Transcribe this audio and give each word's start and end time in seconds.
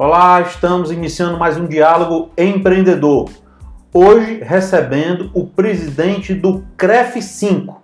Olá, 0.00 0.40
estamos 0.42 0.92
iniciando 0.92 1.36
mais 1.36 1.56
um 1.56 1.66
diálogo 1.66 2.30
empreendedor. 2.38 3.28
Hoje 3.92 4.38
recebendo 4.44 5.28
o 5.34 5.44
presidente 5.44 6.34
do 6.34 6.64
CREF 6.76 7.20
5. 7.20 7.82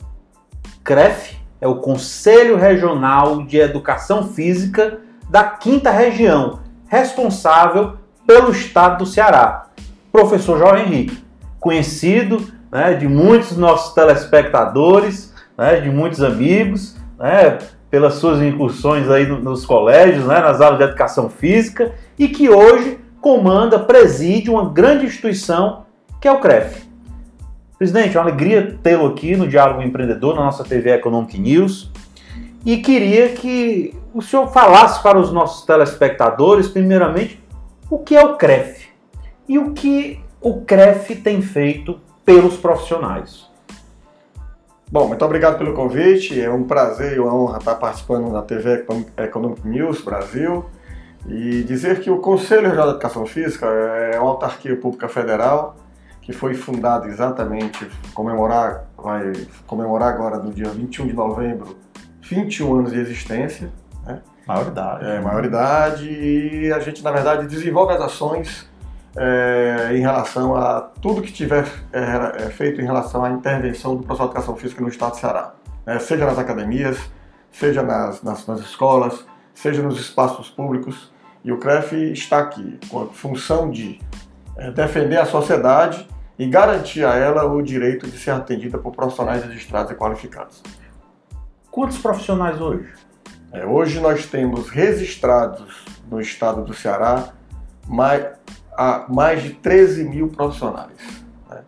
CREF 0.85 1.37
é 1.61 1.66
o 1.66 1.80
Conselho 1.80 2.57
Regional 2.57 3.43
de 3.43 3.59
Educação 3.59 4.29
Física 4.29 5.00
da 5.29 5.43
Quinta 5.43 5.91
Região, 5.91 6.61
responsável 6.87 7.95
pelo 8.25 8.53
estado 8.53 8.99
do 8.99 9.07
Ceará. 9.07 9.67
Professor 10.12 10.57
Jorge 10.57 10.85
Henrique, 10.85 11.25
conhecido 11.59 12.46
né, 12.71 12.95
de 12.95 13.09
muitos 13.09 13.57
nossos 13.57 13.93
telespectadores, 13.93 15.35
né, 15.59 15.81
de 15.81 15.91
muitos 15.91 16.23
amigos, 16.23 16.96
né, 17.19 17.59
pelas 17.95 18.15
suas 18.15 18.43
incursões 18.43 19.09
aí 19.09 19.25
nos 19.25 19.65
colégios, 19.65 20.27
né, 20.27 20.41
nas 20.41 20.61
aulas 20.61 20.79
de 20.79 20.85
educação 20.85 21.30
física, 21.30 21.95
e 22.19 22.27
que 22.27 22.51
hoje 22.51 22.98
comanda, 23.21 23.79
preside 23.79 24.51
uma 24.51 24.69
grande 24.69 25.07
instituição 25.07 25.85
que 26.21 26.27
é 26.27 26.33
o 26.33 26.41
CREF. 26.41 26.83
Presidente, 27.79 28.16
é 28.16 28.21
uma 28.21 28.29
alegria 28.29 28.77
tê-lo 28.83 29.07
aqui 29.07 29.37
no 29.37 29.47
Diálogo 29.47 29.80
Empreendedor, 29.80 30.35
na 30.35 30.43
nossa 30.43 30.65
TV 30.65 30.91
Economic 30.91 31.38
News, 31.38 31.93
e 32.66 32.79
queria 32.79 33.29
que 33.29 33.95
o 34.13 34.21
senhor 34.21 34.49
falasse 34.49 35.01
para 35.01 35.16
os 35.16 35.30
nossos 35.30 35.65
telespectadores, 35.65 36.66
primeiramente, 36.66 37.41
o 37.88 37.99
que 37.99 38.16
é 38.16 38.24
o 38.24 38.35
CREF 38.35 38.88
e 39.49 39.57
o 39.57 39.71
que 39.71 40.19
o 40.41 40.63
CREF 40.63 41.15
tem 41.15 41.41
feito 41.41 42.01
pelos 42.24 42.57
profissionais. 42.57 43.54
Bom, 44.91 45.09
muito 45.09 45.24
obrigado 45.24 45.59
pelo 45.59 45.74
convite. 45.74 46.41
É 46.41 46.51
um 46.51 46.65
prazer 46.65 47.16
e 47.16 47.20
uma 47.20 47.34
honra 47.34 47.59
estar 47.59 47.74
participando 47.74 48.33
da 48.33 48.43
TV 48.43 48.85
Economic 49.16 49.66
News 49.66 50.02
Brasil 50.02 50.66
e 51.27 51.63
dizer 51.63 52.01
que 52.01 52.10
o 52.10 52.18
Conselho 52.18 52.68
Regional 52.68 52.88
de 52.88 52.93
Educação 52.93 53.27
Física 53.27 53.66
é 53.66 54.18
uma 54.21 54.30
autarquia 54.30 54.77
pública 54.77 55.09
federal 55.09 55.77
que 56.21 56.32
foi 56.32 56.55
fundada 56.55 57.07
exatamente 57.07 57.87
comemorar 58.15 58.87
vai 58.96 59.32
comemorar 59.66 60.09
agora 60.09 60.38
no 60.38 60.52
dia 60.52 60.68
21 60.71 61.07
de 61.07 61.12
novembro 61.12 61.77
21 62.23 62.74
anos 62.79 62.93
de 62.93 62.99
existência, 62.99 63.71
né? 64.06 64.22
Maioridade. 64.47 65.06
É, 65.06 65.21
maioridade 65.21 66.09
e 66.09 66.72
a 66.72 66.78
gente 66.78 67.03
na 67.03 67.10
verdade 67.10 67.47
desenvolve 67.47 67.93
as 67.93 68.00
ações 68.00 68.69
é, 69.16 69.91
em 69.97 70.00
relação 70.00 70.56
a 70.56 70.81
tudo 70.81 71.22
que 71.22 71.32
tiver 71.32 71.66
é, 71.93 72.44
é, 72.44 72.50
feito 72.50 72.81
em 72.81 72.84
relação 72.84 73.25
à 73.25 73.31
intervenção 73.31 73.97
do 73.97 74.03
profissional 74.03 74.32
de 74.32 74.38
educação 74.38 74.56
física 74.56 74.82
no 74.82 74.88
estado 74.88 75.12
de 75.12 75.21
Ceará, 75.21 75.54
né? 75.87 75.98
seja 75.98 76.26
nas 76.26 76.38
academias, 76.38 76.98
seja 77.53 77.82
nas, 77.82 78.22
nas, 78.22 78.47
nas, 78.47 78.60
escolas, 78.60 79.25
seja 79.54 79.82
nos 79.82 79.98
espaços 79.98 80.50
públicos. 80.50 81.12
E 81.44 81.53
o 81.53 81.59
CREF 81.59 81.93
está 82.12 82.38
aqui 82.38 82.78
com 82.88 83.03
a 83.03 83.06
função 83.06 83.71
de 83.71 84.00
é, 84.56 84.71
defender 84.71 85.19
a 85.19 85.26
sociedade 85.26 86.09
e 86.38 86.47
garantir 86.47 87.04
a 87.04 87.15
ela 87.15 87.44
o 87.44 87.62
direito 87.62 88.06
de 88.09 88.19
ser 88.19 88.32
atendida 88.32 88.78
por 88.78 88.93
profissionais 88.93 89.44
registrados 89.44 89.93
e 89.93 89.94
qualificados. 89.94 90.62
Quantos 91.71 91.99
profissionais 91.99 92.60
hoje? 92.60 92.93
É, 93.53 93.65
hoje 93.65 94.00
nós 94.00 94.26
temos 94.26 94.69
registrados 94.69 95.84
no 96.10 96.21
estado 96.21 96.65
do 96.65 96.75
Ceará 96.75 97.32
mais, 97.87 98.26
a 98.77 99.06
mais 99.09 99.43
de 99.43 99.50
13 99.50 100.05
mil 100.05 100.28
profissionais 100.28 100.97
né? 101.50 101.62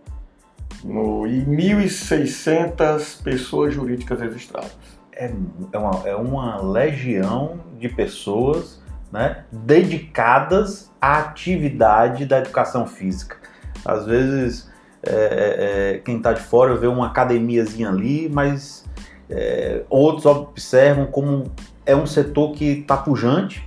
no, 0.84 1.26
e 1.26 1.44
1.600 1.44 3.22
pessoas 3.22 3.74
jurídicas 3.74 4.20
registradas. 4.20 4.76
É, 5.12 5.32
é, 5.72 5.78
uma, 5.78 6.08
é 6.08 6.14
uma 6.14 6.60
legião 6.60 7.60
de 7.78 7.88
pessoas 7.88 8.82
né, 9.10 9.44
dedicadas 9.50 10.90
à 11.00 11.18
atividade 11.18 12.26
da 12.26 12.38
educação 12.38 12.86
física. 12.86 13.36
Às 13.84 14.04
vezes, 14.04 14.70
é, 15.02 15.12
é, 15.12 15.94
é 15.94 15.98
quem 15.98 16.18
está 16.18 16.32
de 16.32 16.42
fora 16.42 16.74
vê 16.74 16.86
uma 16.86 17.06
academiazinha 17.06 17.88
ali, 17.88 18.28
mas 18.28 18.84
é, 19.30 19.84
outros 19.88 20.26
observam 20.26 21.06
como 21.06 21.50
é 21.84 21.94
um 21.94 22.06
setor 22.06 22.52
que 22.52 22.80
está 22.80 22.96
pujante, 22.96 23.66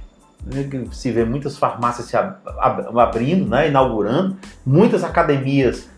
se 0.91 1.11
vê 1.11 1.25
muitas 1.25 1.57
farmácias 1.57 2.07
se 2.07 2.15
abrindo, 2.15 3.47
né, 3.49 3.67
inaugurando, 3.67 4.37
muitas 4.65 5.03
academias 5.03 5.89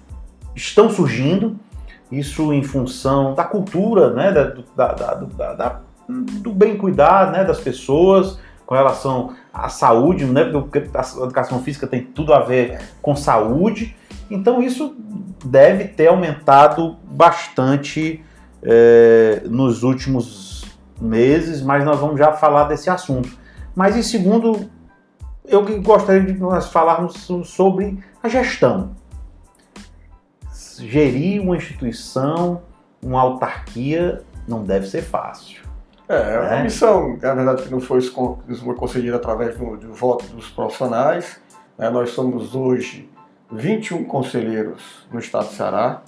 estão 0.56 0.90
surgindo, 0.90 1.56
isso 2.12 2.52
em 2.52 2.64
função 2.64 3.34
da 3.34 3.44
cultura, 3.44 4.14
né, 4.14 4.32
da, 4.32 4.54
da, 4.76 4.94
da, 4.94 5.54
da 5.54 5.80
do 6.10 6.52
bem 6.52 6.78
cuidar 6.78 7.32
né, 7.32 7.44
das 7.44 7.60
pessoas 7.60 8.38
com 8.66 8.76
relação 8.76 9.34
à 9.54 9.70
saúde, 9.70 10.26
né, 10.26 10.46
porque 10.46 10.80
a 10.94 11.24
educação 11.24 11.62
física 11.62 11.88
tem 11.88 12.04
tudo 12.04 12.34
a 12.34 12.42
ver 12.42 12.82
com 13.02 13.16
saúde, 13.16 13.96
então 14.30 14.62
isso 14.62 14.96
deve 15.46 15.86
ter 15.86 16.08
aumentado 16.08 16.98
bastante 17.04 18.24
é, 18.64 19.44
nos 19.46 19.84
últimos 19.84 20.66
meses, 21.00 21.62
mas 21.62 21.84
nós 21.84 22.00
vamos 22.00 22.20
já 22.20 22.32
falar 22.34 22.66
desse 22.66 22.90
assunto. 22.90 23.41
Mas 23.76 23.96
em 23.96 24.04
segundo, 24.04 24.70
eu 25.46 25.66
gostaria 25.82 26.22
de 26.22 26.40
nós 26.40 26.70
falarmos 26.70 27.28
sobre 27.46 28.04
a 28.22 28.28
gestão. 28.28 28.96
Gerir 30.78 31.42
uma 31.42 31.56
instituição, 31.56 32.62
uma 33.02 33.22
autarquia, 33.22 34.24
não 34.48 34.64
deve 34.64 34.88
ser 34.88 35.02
fácil. 35.02 35.62
É, 36.10 36.34
é 36.34 36.40
uma 36.40 36.50
né? 36.50 36.64
missão, 36.64 37.18
na 37.22 37.34
verdade, 37.34 37.64
que 37.64 37.70
não 37.70 37.80
foi, 37.80 38.02
concedida 38.78 39.16
através 39.16 39.58
do, 39.58 39.78
do, 39.78 39.94
voto 39.94 40.26
dos 40.28 40.50
profissionais. 40.50 41.40
Né? 41.78 41.90
Nós 41.90 42.10
somos 42.10 42.54
hoje 42.54 43.10
21 43.52 44.04
conselheiros 44.04 45.08
no 45.12 45.20
estado 45.20 45.48
do 45.48 45.54
Ceará, 45.54 46.02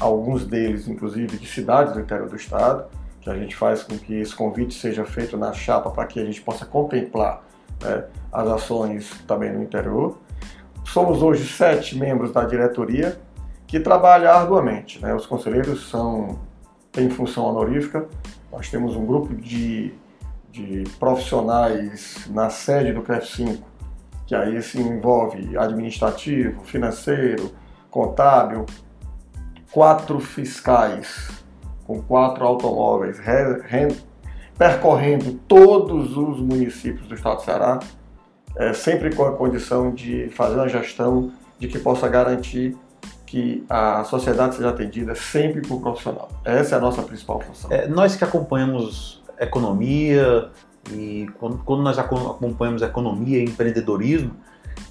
alguns 0.00 0.44
deles, 0.44 0.88
inclusive, 0.88 1.36
de 1.36 1.46
cidades 1.46 1.92
do 1.92 2.00
interior 2.00 2.28
do 2.28 2.36
estado 2.36 2.86
que 3.28 3.30
a 3.30 3.38
gente 3.38 3.56
faz 3.56 3.82
com 3.82 3.98
que 3.98 4.14
esse 4.14 4.34
convite 4.34 4.74
seja 4.74 5.04
feito 5.04 5.36
na 5.36 5.52
chapa 5.52 5.90
para 5.90 6.06
que 6.06 6.18
a 6.18 6.24
gente 6.24 6.40
possa 6.40 6.64
contemplar 6.64 7.44
né, 7.82 8.04
as 8.32 8.48
ações 8.48 9.10
também 9.26 9.52
no 9.52 9.62
interior. 9.62 10.18
Somos 10.84 11.22
hoje 11.22 11.46
sete 11.46 11.98
membros 11.98 12.32
da 12.32 12.44
diretoria 12.44 13.20
que 13.66 13.78
trabalham 13.78 14.32
arduamente. 14.32 15.00
Né? 15.02 15.14
Os 15.14 15.26
conselheiros 15.26 15.90
são 15.90 16.38
têm 16.90 17.10
função 17.10 17.44
honorífica. 17.44 18.08
Nós 18.50 18.70
temos 18.70 18.96
um 18.96 19.04
grupo 19.04 19.34
de, 19.34 19.92
de 20.50 20.84
profissionais 20.98 22.26
na 22.30 22.48
sede 22.48 22.94
do 22.94 23.02
CREF 23.02 23.26
5, 23.26 23.62
que 24.26 24.34
aí 24.34 24.62
se 24.62 24.80
envolve 24.80 25.56
administrativo, 25.58 26.64
financeiro, 26.64 27.52
contábil, 27.90 28.64
quatro 29.70 30.18
fiscais 30.18 31.46
com 31.88 32.02
quatro 32.02 32.44
automóveis, 32.44 33.18
re, 33.18 33.62
re, 33.62 33.96
percorrendo 34.58 35.32
todos 35.48 36.14
os 36.18 36.38
municípios 36.38 37.08
do 37.08 37.14
estado 37.14 37.36
do 37.36 37.42
Ceará, 37.42 37.80
é, 38.56 38.74
sempre 38.74 39.14
com 39.16 39.24
a 39.24 39.32
condição 39.32 39.90
de 39.90 40.28
fazer 40.28 40.56
uma 40.56 40.68
gestão 40.68 41.32
de 41.58 41.66
que 41.66 41.78
possa 41.78 42.06
garantir 42.06 42.76
que 43.24 43.64
a 43.70 44.04
sociedade 44.04 44.56
seja 44.56 44.68
atendida 44.68 45.14
sempre 45.14 45.62
por 45.62 45.80
profissional. 45.80 46.28
Essa 46.44 46.74
é 46.74 46.78
a 46.78 46.80
nossa 46.80 47.02
principal 47.02 47.40
função. 47.40 47.72
É, 47.72 47.88
nós 47.88 48.16
que 48.16 48.24
acompanhamos 48.24 49.22
economia 49.40 50.50
e 50.92 51.26
quando, 51.38 51.58
quando 51.58 51.82
nós 51.82 51.98
acompanhamos 51.98 52.82
economia 52.82 53.38
e 53.38 53.44
empreendedorismo, 53.44 54.36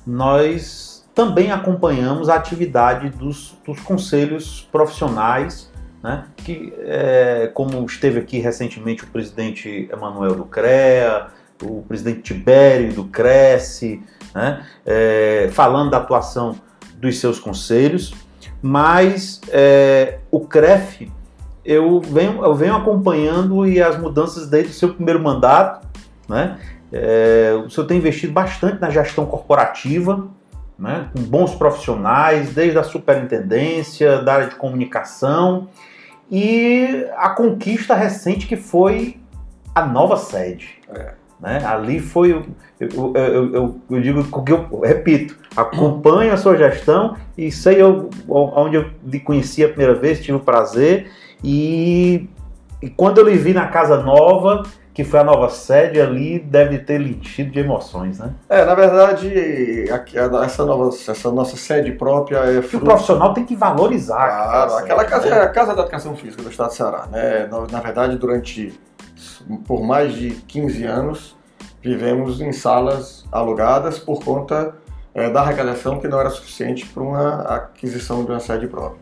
nós 0.06 1.07
também 1.13 1.52
acompanhamos 1.52 2.28
a 2.28 2.36
atividade 2.36 3.09
dos, 3.09 3.56
dos 3.66 3.80
conselhos 3.81 4.68
profissionais 4.72 5.72
né? 6.07 6.23
que, 6.38 6.73
é, 6.79 7.51
como 7.54 7.86
esteve 7.86 8.19
aqui 8.19 8.39
recentemente 8.39 9.04
o 9.04 9.07
presidente 9.07 9.89
Emanuel 9.92 10.36
do 10.36 10.45
CREA, 10.45 11.27
o 11.62 11.81
presidente 11.81 12.21
Tibério 12.21 12.94
do 12.94 13.04
Cresce, 13.04 14.01
né? 14.33 14.65
é, 14.86 15.50
falando 15.51 15.92
da 15.92 15.98
atuação 15.98 16.56
dos 16.95 17.19
seus 17.19 17.39
conselhos, 17.39 18.13
mas 18.62 19.42
é, 19.50 20.19
o 20.31 20.39
CREF 20.39 21.12
eu 21.65 22.00
venho, 22.00 22.42
eu 22.42 22.56
venho 22.56 22.77
acompanhando 22.77 23.68
e 23.68 23.81
as 23.81 24.00
mudanças 24.00 24.48
desde 24.48 24.71
o 24.71 24.74
seu 24.74 24.94
primeiro 24.94 25.21
mandato, 25.21 25.86
né? 26.30 26.57
É, 26.89 27.51
o 27.65 27.69
senhor 27.69 27.86
tem 27.86 27.98
investido 27.98 28.31
bastante 28.31 28.80
na 28.80 28.89
gestão 28.89 29.25
corporativa, 29.25 30.30
né? 30.80 31.10
com 31.13 31.21
bons 31.24 31.53
profissionais, 31.53 32.53
desde 32.53 32.80
a 32.80 32.83
superintendência, 32.83 34.21
da 34.21 34.36
área 34.36 34.48
de 34.48 34.56
comunicação 34.56 35.68
e 36.29 37.07
a 37.15 37.29
conquista 37.29 37.95
recente 37.95 38.47
que 38.47 38.56
foi 38.56 39.18
a 39.74 39.85
nova 39.85 40.18
sede. 40.18 40.79
É. 40.89 41.13
Né? 41.39 41.63
Ali 41.63 42.00
foi, 42.00 42.31
eu, 42.31 42.45
eu, 42.79 43.53
eu, 43.53 43.81
eu 43.89 44.01
digo 44.01 44.24
que 44.24 44.51
eu 44.51 44.79
repito, 44.81 45.38
acompanho 45.56 46.33
a 46.33 46.38
sua 46.38 46.57
gestão 46.57 47.15
e 47.38 47.51
sei 47.51 47.81
eu, 47.81 48.09
onde 48.27 48.75
eu 48.75 48.89
lhe 49.06 49.19
conheci 49.19 49.63
a 49.63 49.69
primeira 49.69 49.94
vez, 49.94 50.19
tive 50.19 50.38
o 50.38 50.39
prazer 50.39 51.12
e, 51.44 52.27
e 52.81 52.89
quando 52.89 53.19
eu 53.19 53.29
lhe 53.29 53.38
vi 53.38 53.53
na 53.53 53.68
casa 53.68 54.01
nova, 54.01 54.63
que 54.98 55.04
foi 55.04 55.20
a 55.20 55.24
nova 55.24 55.48
sede 55.50 56.02
ali, 56.02 56.40
deve 56.40 56.80
ter 56.80 57.00
enchido 57.00 57.52
de 57.52 57.60
emoções, 57.60 58.18
né? 58.18 58.34
É, 58.50 58.66
na 58.66 58.74
verdade, 58.74 59.86
aqui, 59.92 60.18
essa, 60.18 60.66
nova, 60.66 60.90
essa 60.90 61.32
nossa 61.32 61.56
sede 61.56 61.92
própria 61.92 62.38
é 62.38 62.64
fruto... 62.64 62.84
O 62.84 62.88
profissional 62.88 63.32
tem 63.32 63.46
que 63.46 63.56
valorizar. 63.56 64.26
Claro, 64.26 64.74
aquela 64.74 65.02
sede, 65.02 65.12
casa 65.12 65.30
né? 65.30 65.38
é 65.38 65.42
a 65.44 65.50
Casa 65.50 65.76
da 65.76 65.82
Educação 65.84 66.16
Física 66.16 66.42
do 66.42 66.50
Estado 66.50 66.70
do 66.70 66.74
Ceará. 66.74 67.08
Né? 67.12 67.46
Na, 67.46 67.68
na 67.74 67.80
verdade, 67.80 68.18
durante, 68.18 68.74
por 69.68 69.84
mais 69.84 70.14
de 70.14 70.32
15 70.32 70.86
anos, 70.86 71.38
vivemos 71.80 72.42
em 72.42 72.52
salas 72.52 73.24
alugadas 73.32 74.00
por 74.00 74.26
conta 74.26 74.78
é, 75.14 75.30
da 75.30 75.42
arrecadação 75.42 76.00
que 76.00 76.08
não 76.08 76.20
era 76.20 76.32
suficiente 76.32 76.88
para 76.88 77.04
uma 77.04 77.42
aquisição 77.42 78.26
de 78.26 78.32
uma 78.32 78.40
sede 78.40 78.66
própria. 78.66 79.00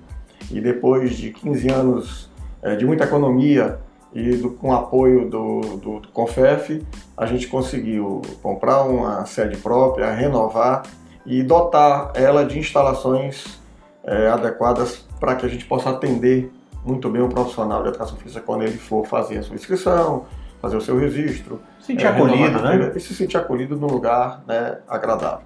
E 0.52 0.60
depois 0.60 1.16
de 1.16 1.32
15 1.32 1.72
anos 1.72 2.30
é, 2.62 2.76
de 2.76 2.86
muita 2.86 3.06
economia, 3.06 3.80
e 4.16 4.38
do, 4.38 4.52
com 4.52 4.74
apoio 4.74 5.30
do, 5.30 5.60
do, 5.60 6.00
do, 6.00 6.08
Confef, 6.08 6.82
a 7.18 7.26
gente 7.26 7.48
conseguiu 7.48 8.22
comprar 8.42 8.84
uma 8.84 9.26
sede 9.26 9.58
própria, 9.58 10.10
renovar 10.14 10.84
e 11.26 11.44
dotar 11.44 12.14
ela 12.16 12.46
de 12.46 12.58
instalações 12.58 13.60
é, 14.06 14.30
adequadas 14.30 15.06
para 15.20 15.36
que 15.36 15.46
a 15.46 15.50
gente 15.50 15.66
possa 15.66 15.90
atender 15.90 16.50
muito 16.86 17.10
bem 17.10 17.22
o 17.22 17.28
profissional 17.28 17.84
de 17.84 17.90
educação 17.90 18.16
física 18.16 18.42
quando 18.46 18.62
ele 18.62 18.78
for 18.78 19.06
fazer 19.06 19.40
a 19.40 19.44
sua 19.44 19.56
inscrição, 19.56 20.26
fazer 20.62 20.78
o 20.78 20.82
seu 20.82 20.98
registro. 20.98 21.60
Sentir 21.82 22.06
é, 22.06 22.10
acolhido, 22.10 22.62
né? 22.62 22.94
E 22.96 23.00
se 23.02 23.14
sentir 23.14 23.38
acolhido 23.38 23.76
num 23.76 23.88
lugar 23.88 24.44
né, 24.48 24.78
agradável. 24.88 25.46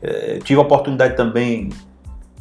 É, 0.00 0.38
tive 0.44 0.60
a 0.60 0.62
oportunidade 0.62 1.16
também 1.16 1.70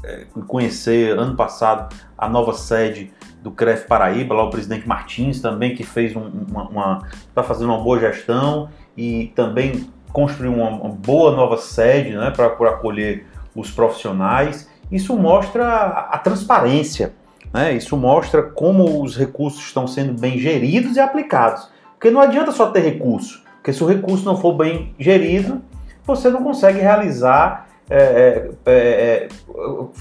é, 0.05 0.25
conhecer 0.47 1.17
ano 1.17 1.35
passado 1.35 1.93
a 2.17 2.29
nova 2.29 2.53
sede 2.53 3.11
do 3.41 3.51
CREF 3.51 3.87
Paraíba, 3.87 4.33
lá 4.33 4.43
o 4.43 4.49
presidente 4.49 4.87
Martins 4.87 5.39
também, 5.41 5.75
que 5.75 5.83
fez 5.83 6.15
um, 6.15 6.31
uma, 6.49 6.63
uma 6.67 7.01
está 7.29 7.43
fazendo 7.43 7.69
uma 7.69 7.79
boa 7.79 7.99
gestão 7.99 8.69
e 8.97 9.31
também 9.35 9.87
construiu 10.11 10.53
uma, 10.53 10.69
uma 10.69 10.89
boa 10.89 11.35
nova 11.35 11.57
sede 11.57 12.15
né, 12.15 12.31
para 12.31 12.47
acolher 12.47 13.27
os 13.55 13.69
profissionais. 13.69 14.69
Isso 14.91 15.15
mostra 15.15 15.65
a, 15.67 16.15
a 16.15 16.17
transparência, 16.17 17.13
né? 17.53 17.73
isso 17.73 17.97
mostra 17.97 18.41
como 18.43 19.03
os 19.03 19.17
recursos 19.17 19.59
estão 19.59 19.87
sendo 19.87 20.19
bem 20.19 20.39
geridos 20.39 20.95
e 20.95 20.99
aplicados. 20.99 21.69
Porque 21.93 22.09
não 22.09 22.21
adianta 22.21 22.51
só 22.51 22.71
ter 22.71 22.81
recurso, 22.81 23.43
porque 23.55 23.73
se 23.73 23.83
o 23.83 23.87
recurso 23.87 24.25
não 24.25 24.37
for 24.37 24.53
bem 24.53 24.93
gerido, 24.99 25.61
você 26.05 26.29
não 26.29 26.43
consegue 26.43 26.79
realizar 26.79 27.64
é, 27.89 27.97
é, 27.97 28.51
é, 28.65 28.73
é 28.73 29.29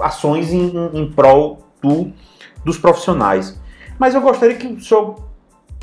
ações 0.01 0.53
em, 0.53 0.73
em 0.93 1.11
prol 1.11 1.59
do 1.83 2.13
dos 2.65 2.79
profissionais. 2.79 3.61
Mas 3.99 4.15
eu 4.15 4.21
gostaria 4.21 4.57
que 4.57 4.67
o 4.67 4.81
senhor 4.81 5.17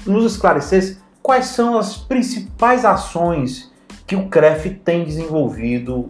nos 0.05 0.33
esclarecesse 0.33 0.99
quais 1.21 1.45
são 1.45 1.77
as 1.77 1.95
principais 1.95 2.83
ações 2.83 3.71
que 4.07 4.15
o 4.15 4.27
CREF 4.27 4.69
tem 4.83 5.05
desenvolvido 5.05 6.09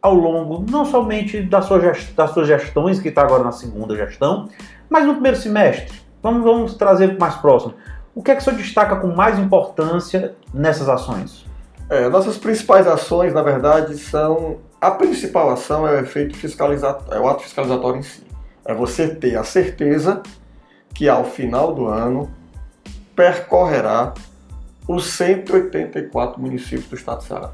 ao 0.00 0.14
longo, 0.14 0.64
não 0.68 0.84
somente 0.84 1.42
das 1.42 1.66
suas, 1.66 2.04
das 2.14 2.30
suas 2.30 2.46
gestões, 2.46 2.98
que 2.98 3.08
está 3.08 3.22
agora 3.22 3.44
na 3.44 3.52
segunda 3.52 3.94
gestão, 3.96 4.48
mas 4.88 5.04
no 5.04 5.14
primeiro 5.14 5.36
semestre. 5.36 6.00
Vamos, 6.22 6.42
vamos 6.42 6.74
trazer 6.74 7.18
mais 7.18 7.34
próximo. 7.34 7.74
O 8.14 8.22
que 8.22 8.30
é 8.30 8.34
que 8.34 8.40
o 8.40 8.44
senhor 8.44 8.56
destaca 8.56 8.96
com 8.96 9.08
mais 9.08 9.38
importância 9.38 10.34
nessas 10.52 10.88
ações? 10.88 11.46
É, 11.90 12.08
nossas 12.08 12.36
principais 12.36 12.86
ações, 12.86 13.32
na 13.32 13.42
verdade, 13.42 13.96
são. 13.98 14.58
A 14.80 14.90
principal 14.90 15.50
ação 15.50 15.86
é 15.86 15.92
o 15.92 16.00
efeito 16.00 16.36
fiscalizatório, 16.36 17.14
é 17.14 17.20
o 17.20 17.28
ato 17.28 17.42
fiscalizatório 17.42 17.98
em 17.98 18.02
si 18.02 18.28
é 18.68 18.74
você 18.74 19.08
ter 19.08 19.34
a 19.36 19.42
certeza 19.42 20.22
que 20.94 21.08
ao 21.08 21.24
final 21.24 21.74
do 21.74 21.86
ano 21.86 22.30
percorrerá 23.16 24.12
os 24.86 25.10
184 25.12 26.40
municípios 26.40 26.86
do 26.86 26.94
estado 26.94 27.20
de 27.20 27.24
Ceará. 27.24 27.50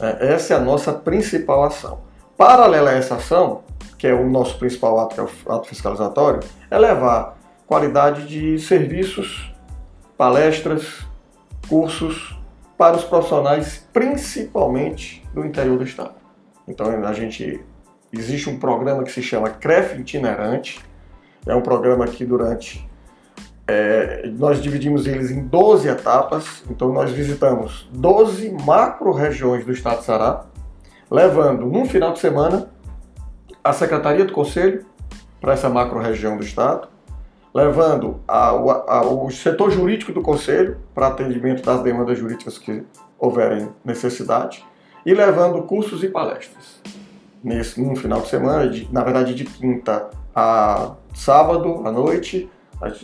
É, 0.00 0.34
essa 0.34 0.54
é 0.54 0.56
a 0.56 0.60
nossa 0.60 0.92
principal 0.92 1.62
ação. 1.62 2.00
Paralela 2.36 2.90
a 2.90 2.94
essa 2.94 3.14
ação, 3.14 3.62
que 3.96 4.08
é 4.08 4.12
o 4.12 4.28
nosso 4.28 4.58
principal 4.58 4.98
ato, 4.98 5.14
que 5.14 5.20
é 5.20 5.24
o 5.24 5.52
ato 5.52 5.68
fiscalizatório, 5.68 6.40
é 6.68 6.76
levar 6.76 7.38
qualidade 7.66 8.26
de 8.26 8.58
serviços, 8.58 9.54
palestras, 10.18 11.06
cursos 11.68 12.36
para 12.76 12.96
os 12.96 13.04
profissionais, 13.04 13.86
principalmente 13.92 15.24
do 15.32 15.44
interior 15.44 15.78
do 15.78 15.84
estado. 15.84 16.19
Então 16.70 17.04
a 17.04 17.12
gente 17.12 17.60
existe 18.12 18.48
um 18.48 18.58
programa 18.58 19.02
que 19.02 19.10
se 19.10 19.22
chama 19.22 19.50
CREF 19.50 20.00
Itinerante. 20.00 20.80
É 21.44 21.54
um 21.54 21.60
programa 21.60 22.06
que 22.06 22.24
durante. 22.24 22.88
É, 23.66 24.28
nós 24.36 24.60
dividimos 24.60 25.06
eles 25.06 25.30
em 25.30 25.46
12 25.46 25.88
etapas, 25.88 26.64
então 26.68 26.92
nós 26.92 27.12
visitamos 27.12 27.88
12 27.92 28.50
macro-regiões 28.64 29.64
do 29.64 29.70
estado 29.70 29.98
de 29.98 30.06
Ceará, 30.06 30.44
levando 31.08 31.66
num 31.66 31.84
final 31.84 32.12
de 32.12 32.18
semana 32.18 32.68
a 33.62 33.72
Secretaria 33.72 34.24
do 34.24 34.32
Conselho 34.32 34.84
para 35.40 35.52
essa 35.52 35.68
macro-região 35.68 36.36
do 36.36 36.42
estado, 36.42 36.88
levando 37.54 38.20
a, 38.26 38.48
a, 38.48 39.02
o 39.02 39.30
setor 39.30 39.70
jurídico 39.70 40.12
do 40.12 40.20
Conselho 40.20 40.78
para 40.92 41.06
atendimento 41.06 41.62
das 41.62 41.80
demandas 41.80 42.18
jurídicas 42.18 42.58
que 42.58 42.82
houverem 43.20 43.68
necessidade, 43.84 44.64
e 45.04 45.14
levando 45.14 45.62
cursos 45.62 46.02
e 46.04 46.08
palestras 46.08 46.80
nesse, 47.42 47.80
num 47.80 47.96
final 47.96 48.20
de 48.20 48.28
semana, 48.28 48.68
de, 48.68 48.88
na 48.92 49.02
verdade 49.02 49.34
de 49.34 49.44
quinta 49.44 50.10
a 50.34 50.94
sábado 51.14 51.82
à 51.84 51.90
noite, 51.90 52.48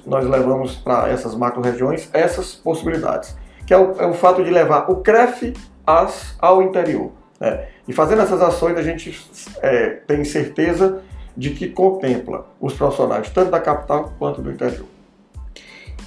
nós 0.06 0.24
levamos 0.24 0.76
para 0.76 1.08
essas 1.08 1.34
macro-regiões 1.34 2.08
essas 2.12 2.54
possibilidades, 2.54 3.36
que 3.66 3.74
é 3.74 3.78
o, 3.78 3.92
é 4.00 4.06
o, 4.06 4.14
fato 4.14 4.42
de 4.42 4.50
levar 4.50 4.90
o 4.90 4.96
CREF 4.96 5.52
as, 5.86 6.34
ao 6.38 6.62
interior. 6.62 7.10
Né? 7.38 7.66
E 7.86 7.92
fazendo 7.92 8.22
essas 8.22 8.40
ações, 8.40 8.76
a 8.76 8.82
gente 8.82 9.18
é, 9.60 9.90
tem 10.06 10.24
certeza 10.24 11.02
de 11.36 11.50
que 11.50 11.68
contempla 11.68 12.46
os 12.60 12.72
profissionais 12.72 13.28
tanto 13.30 13.50
da 13.50 13.60
capital 13.60 14.14
quanto 14.18 14.40
do 14.40 14.50
interior. 14.50 14.86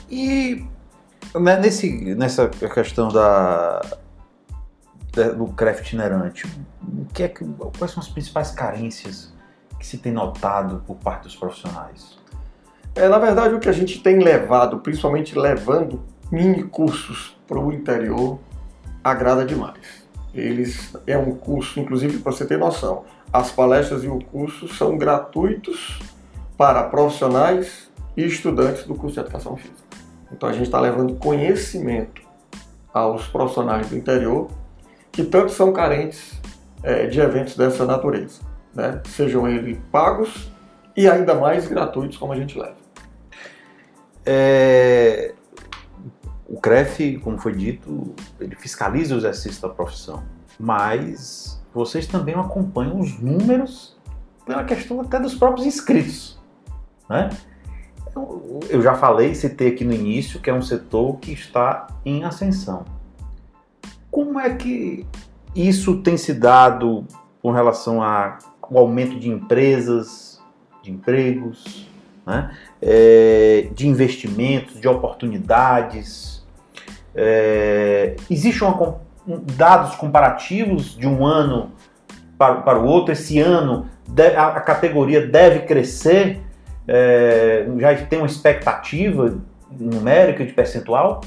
E 0.09 0.65
né, 1.35 1.57
nesse, 1.57 2.15
nessa 2.15 2.47
questão 2.47 3.09
da, 3.09 3.81
do 5.35 5.47
CREF 5.47 5.81
itinerante, 5.81 6.45
o 6.81 7.05
que 7.13 7.23
é 7.23 7.27
que, 7.27 7.43
quais 7.77 7.91
são 7.91 8.01
as 8.01 8.07
principais 8.07 8.51
carências 8.51 9.33
que 9.79 9.85
se 9.85 9.97
tem 9.97 10.11
notado 10.11 10.83
por 10.85 10.95
parte 10.97 11.23
dos 11.23 11.35
profissionais? 11.35 12.17
É, 12.95 13.07
na 13.07 13.17
verdade, 13.17 13.53
o 13.53 13.59
que 13.59 13.69
a 13.69 13.73
gente 13.73 14.01
tem 14.01 14.19
levado, 14.19 14.79
principalmente 14.79 15.37
levando 15.37 16.01
mini 16.31 16.63
cursos 16.63 17.37
para 17.47 17.59
o 17.59 17.71
interior, 17.71 18.39
agrada 19.03 19.45
demais. 19.45 20.07
Eles 20.33 20.95
é 21.07 21.17
um 21.17 21.33
curso, 21.35 21.79
inclusive 21.79 22.19
para 22.19 22.31
você 22.31 22.45
ter 22.45 22.57
noção, 22.57 23.03
as 23.31 23.51
palestras 23.51 24.03
e 24.03 24.07
o 24.07 24.23
curso 24.23 24.67
são 24.67 24.97
gratuitos 24.97 25.99
para 26.57 26.83
profissionais 26.83 27.89
e 28.15 28.25
estudantes 28.25 28.85
do 28.85 28.95
curso 28.95 29.15
de 29.15 29.21
educação 29.21 29.55
física. 29.55 29.77
Então 30.31 30.49
a 30.49 30.51
gente 30.51 30.65
está 30.65 30.79
levando 30.79 31.15
conhecimento 31.15 32.21
aos 32.93 33.27
profissionais 33.27 33.89
do 33.89 33.97
interior 33.97 34.49
que 35.19 35.25
tanto 35.25 35.51
são 35.51 35.73
carentes 35.73 36.39
é, 36.81 37.07
de 37.07 37.19
eventos 37.19 37.57
dessa 37.57 37.85
natureza, 37.85 38.39
né? 38.73 39.01
sejam 39.05 39.45
eles 39.45 39.77
pagos 39.91 40.49
e 40.95 41.09
ainda 41.09 41.35
mais 41.35 41.67
gratuitos 41.67 42.17
como 42.17 42.31
a 42.31 42.37
gente 42.37 42.57
leva. 42.57 42.77
É... 44.25 45.33
O 46.47 46.57
CREF, 46.61 47.17
como 47.17 47.37
foi 47.37 47.51
dito, 47.51 48.15
ele 48.39 48.55
fiscaliza 48.55 49.13
o 49.13 49.17
exercício 49.17 49.61
da 49.61 49.67
profissão, 49.67 50.23
mas 50.57 51.61
vocês 51.73 52.07
também 52.07 52.35
acompanham 52.35 52.97
os 52.97 53.19
números 53.19 53.99
pela 54.45 54.63
questão 54.63 55.01
até 55.01 55.19
dos 55.19 55.35
próprios 55.35 55.67
inscritos. 55.67 56.39
Né? 57.09 57.29
Eu 58.69 58.81
já 58.81 58.95
falei, 58.95 59.35
citei 59.35 59.67
aqui 59.67 59.83
no 59.83 59.93
início, 59.93 60.39
que 60.39 60.49
é 60.49 60.53
um 60.53 60.61
setor 60.61 61.17
que 61.17 61.33
está 61.33 61.87
em 62.05 62.23
ascensão. 62.23 62.85
Como 64.11 64.39
é 64.39 64.55
que 64.55 65.05
isso 65.55 65.97
tem 65.97 66.17
se 66.17 66.33
dado 66.33 67.05
com 67.41 67.51
relação 67.51 68.01
ao 68.01 68.37
aumento 68.77 69.19
de 69.19 69.29
empresas, 69.29 70.41
de 70.81 70.91
empregos, 70.91 71.87
né? 72.25 72.55
é, 72.81 73.67
de 73.73 73.87
investimentos, 73.87 74.79
de 74.79 74.87
oportunidades? 74.87 76.45
É, 77.13 78.15
Existem 78.29 78.67
dados 79.55 79.95
comparativos 79.95 80.95
de 80.95 81.07
um 81.07 81.25
ano 81.25 81.71
para, 82.37 82.55
para 82.55 82.79
o 82.79 82.85
outro? 82.85 83.11
Esse 83.11 83.39
ano 83.39 83.87
a, 84.35 84.47
a 84.47 84.61
categoria 84.61 85.25
deve 85.25 85.61
crescer? 85.61 86.41
É, 86.87 87.67
já 87.77 87.95
tem 88.05 88.19
uma 88.19 88.27
expectativa 88.27 89.37
numérica 89.71 90.43
de 90.43 90.53
percentual? 90.53 91.21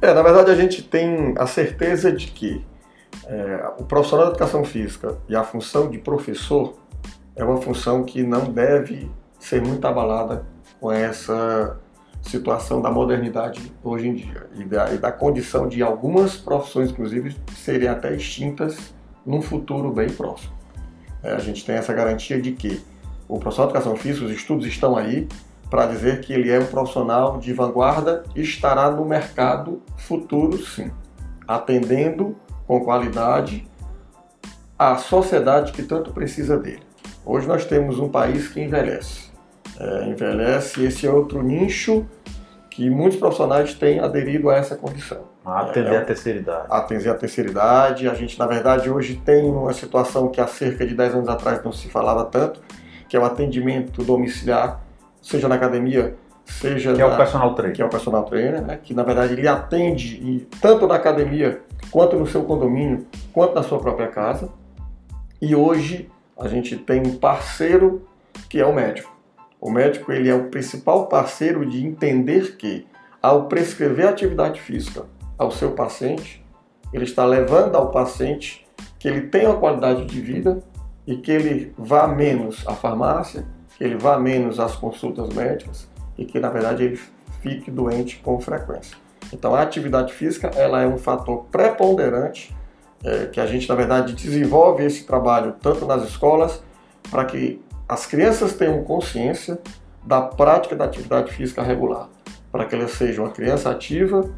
É, 0.00 0.14
na 0.14 0.22
verdade 0.22 0.50
a 0.50 0.54
gente 0.54 0.82
tem 0.82 1.34
a 1.36 1.46
certeza 1.46 2.12
de 2.12 2.28
que 2.28 2.64
é, 3.26 3.72
o 3.78 3.84
profissional 3.84 4.26
de 4.26 4.32
educação 4.32 4.64
física 4.64 5.18
e 5.28 5.34
a 5.34 5.42
função 5.42 5.90
de 5.90 5.98
professor 5.98 6.74
é 7.34 7.44
uma 7.44 7.60
função 7.60 8.04
que 8.04 8.22
não 8.22 8.44
deve 8.52 9.10
ser 9.38 9.60
muito 9.60 9.86
abalada 9.86 10.46
com 10.80 10.92
essa 10.92 11.78
situação 12.22 12.80
da 12.80 12.90
modernidade 12.90 13.72
hoje 13.82 14.08
em 14.08 14.14
dia 14.14 14.46
e 14.56 14.64
da, 14.64 14.92
e 14.92 14.98
da 14.98 15.10
condição 15.10 15.68
de 15.68 15.82
algumas 15.82 16.36
profissões, 16.36 16.90
inclusive, 16.90 17.36
serem 17.56 17.88
até 17.88 18.14
extintas 18.14 18.94
num 19.24 19.40
futuro 19.40 19.92
bem 19.92 20.08
próximo. 20.10 20.52
É, 21.22 21.32
a 21.32 21.38
gente 21.38 21.64
tem 21.64 21.76
essa 21.76 21.92
garantia 21.92 22.40
de 22.40 22.52
que 22.52 22.82
o 23.28 23.38
profissional 23.38 23.70
de 23.70 23.78
educação 23.78 23.96
física, 23.96 24.26
os 24.26 24.32
estudos 24.32 24.66
estão 24.66 24.96
aí 24.96 25.28
para 25.70 25.86
dizer 25.86 26.20
que 26.20 26.32
ele 26.32 26.50
é 26.50 26.58
um 26.58 26.66
profissional 26.66 27.38
de 27.38 27.52
vanguarda 27.52 28.24
e 28.34 28.40
estará 28.40 28.90
no 28.90 29.04
mercado 29.04 29.82
futuro, 29.96 30.58
sim, 30.58 30.90
atendendo 31.46 32.36
com 32.66 32.80
qualidade 32.80 33.66
a 34.78 34.96
sociedade 34.96 35.72
que 35.72 35.82
tanto 35.82 36.12
precisa 36.12 36.56
dele. 36.56 36.82
Hoje 37.24 37.46
nós 37.46 37.64
temos 37.64 37.98
um 37.98 38.08
país 38.08 38.48
que 38.48 38.60
envelhece. 38.60 39.28
É, 39.78 40.08
envelhece, 40.08 40.84
esse 40.84 41.06
é 41.06 41.10
outro 41.10 41.42
nicho 41.42 42.06
que 42.70 42.88
muitos 42.88 43.18
profissionais 43.18 43.74
têm 43.74 43.98
aderido 43.98 44.48
a 44.48 44.56
essa 44.56 44.76
condição. 44.76 45.22
Atender 45.44 45.94
é, 45.94 45.96
a 45.96 46.04
terceira 46.04 46.38
idade. 46.38 46.66
Atender 46.70 47.08
a 47.08 47.14
terceira 47.14 47.50
idade. 47.50 48.08
A 48.08 48.14
gente, 48.14 48.38
na 48.38 48.46
verdade, 48.46 48.88
hoje 48.88 49.20
tem 49.24 49.50
uma 49.50 49.72
situação 49.72 50.28
que 50.28 50.40
há 50.40 50.46
cerca 50.46 50.86
de 50.86 50.94
10 50.94 51.14
anos 51.14 51.28
atrás 51.28 51.62
não 51.64 51.72
se 51.72 51.88
falava 51.88 52.24
tanto, 52.24 52.60
que 53.08 53.16
é 53.16 53.20
o 53.20 53.24
atendimento 53.24 54.04
domiciliar, 54.04 54.80
seja 55.22 55.48
na 55.48 55.54
academia, 55.54 56.16
seja 56.44 56.92
que 56.92 56.98
na, 56.98 57.04
é 57.04 57.06
o 57.06 57.16
personal 57.16 57.54
trainer. 57.54 57.76
Que 57.76 57.82
é 57.82 57.84
o 57.84 57.88
personal 57.88 58.24
trainer, 58.24 58.62
né? 58.62 58.78
que 58.82 58.94
na 58.94 59.02
verdade 59.02 59.34
ele 59.34 59.46
atende 59.46 60.16
e, 60.16 60.46
tanto 60.60 60.86
na 60.86 60.94
academia, 60.94 61.60
quanto 61.90 62.16
no 62.16 62.26
seu 62.26 62.42
condomínio, 62.44 63.06
quanto 63.32 63.54
na 63.54 63.62
sua 63.62 63.78
própria 63.78 64.08
casa. 64.08 64.48
E 65.40 65.54
hoje 65.54 66.10
a 66.38 66.48
gente 66.48 66.76
tem 66.76 67.00
um 67.00 67.16
parceiro 67.16 68.06
que 68.48 68.60
é 68.60 68.66
o 68.66 68.74
médico. 68.74 69.16
O 69.60 69.70
médico 69.70 70.12
ele 70.12 70.28
é 70.28 70.34
o 70.34 70.44
principal 70.44 71.06
parceiro 71.06 71.66
de 71.66 71.84
entender 71.84 72.56
que, 72.56 72.86
ao 73.20 73.46
prescrever 73.46 74.06
atividade 74.06 74.60
física 74.60 75.04
ao 75.36 75.50
seu 75.50 75.72
paciente, 75.72 76.44
ele 76.92 77.04
está 77.04 77.24
levando 77.24 77.76
ao 77.76 77.90
paciente 77.90 78.66
que 78.98 79.08
ele 79.08 79.22
tenha 79.22 79.50
uma 79.50 79.58
qualidade 79.58 80.04
de 80.04 80.20
vida 80.20 80.62
e 81.06 81.16
que 81.16 81.30
ele 81.30 81.72
vá 81.76 82.06
menos 82.06 82.66
à 82.66 82.74
farmácia, 82.74 83.46
que 83.78 83.84
ele 83.84 83.96
vá 83.96 84.18
menos 84.18 84.58
às 84.58 84.74
consultas 84.74 85.32
médicas 85.32 85.88
e 86.18 86.24
que, 86.24 86.40
na 86.40 86.50
verdade, 86.50 86.82
ele 86.82 87.00
fique 87.40 87.70
doente 87.70 88.16
com 88.18 88.40
frequência. 88.40 88.96
Então, 89.32 89.54
a 89.54 89.62
atividade 89.62 90.12
física 90.12 90.48
ela 90.56 90.82
é 90.82 90.86
um 90.86 90.98
fator 90.98 91.44
preponderante 91.50 92.54
é, 93.04 93.26
que 93.26 93.40
a 93.40 93.46
gente, 93.46 93.68
na 93.68 93.76
verdade, 93.76 94.14
desenvolve 94.14 94.84
esse 94.84 95.04
trabalho 95.04 95.54
tanto 95.62 95.86
nas 95.86 96.02
escolas 96.02 96.60
para 97.08 97.24
que 97.24 97.62
as 97.88 98.04
crianças 98.04 98.54
tenham 98.54 98.82
consciência 98.82 99.58
da 100.04 100.20
prática 100.20 100.74
da 100.74 100.84
atividade 100.84 101.32
física 101.32 101.62
regular, 101.62 102.08
para 102.50 102.64
que 102.64 102.74
ela 102.74 102.88
seja 102.88 103.22
uma 103.22 103.30
criança 103.30 103.70
ativa, 103.70 104.28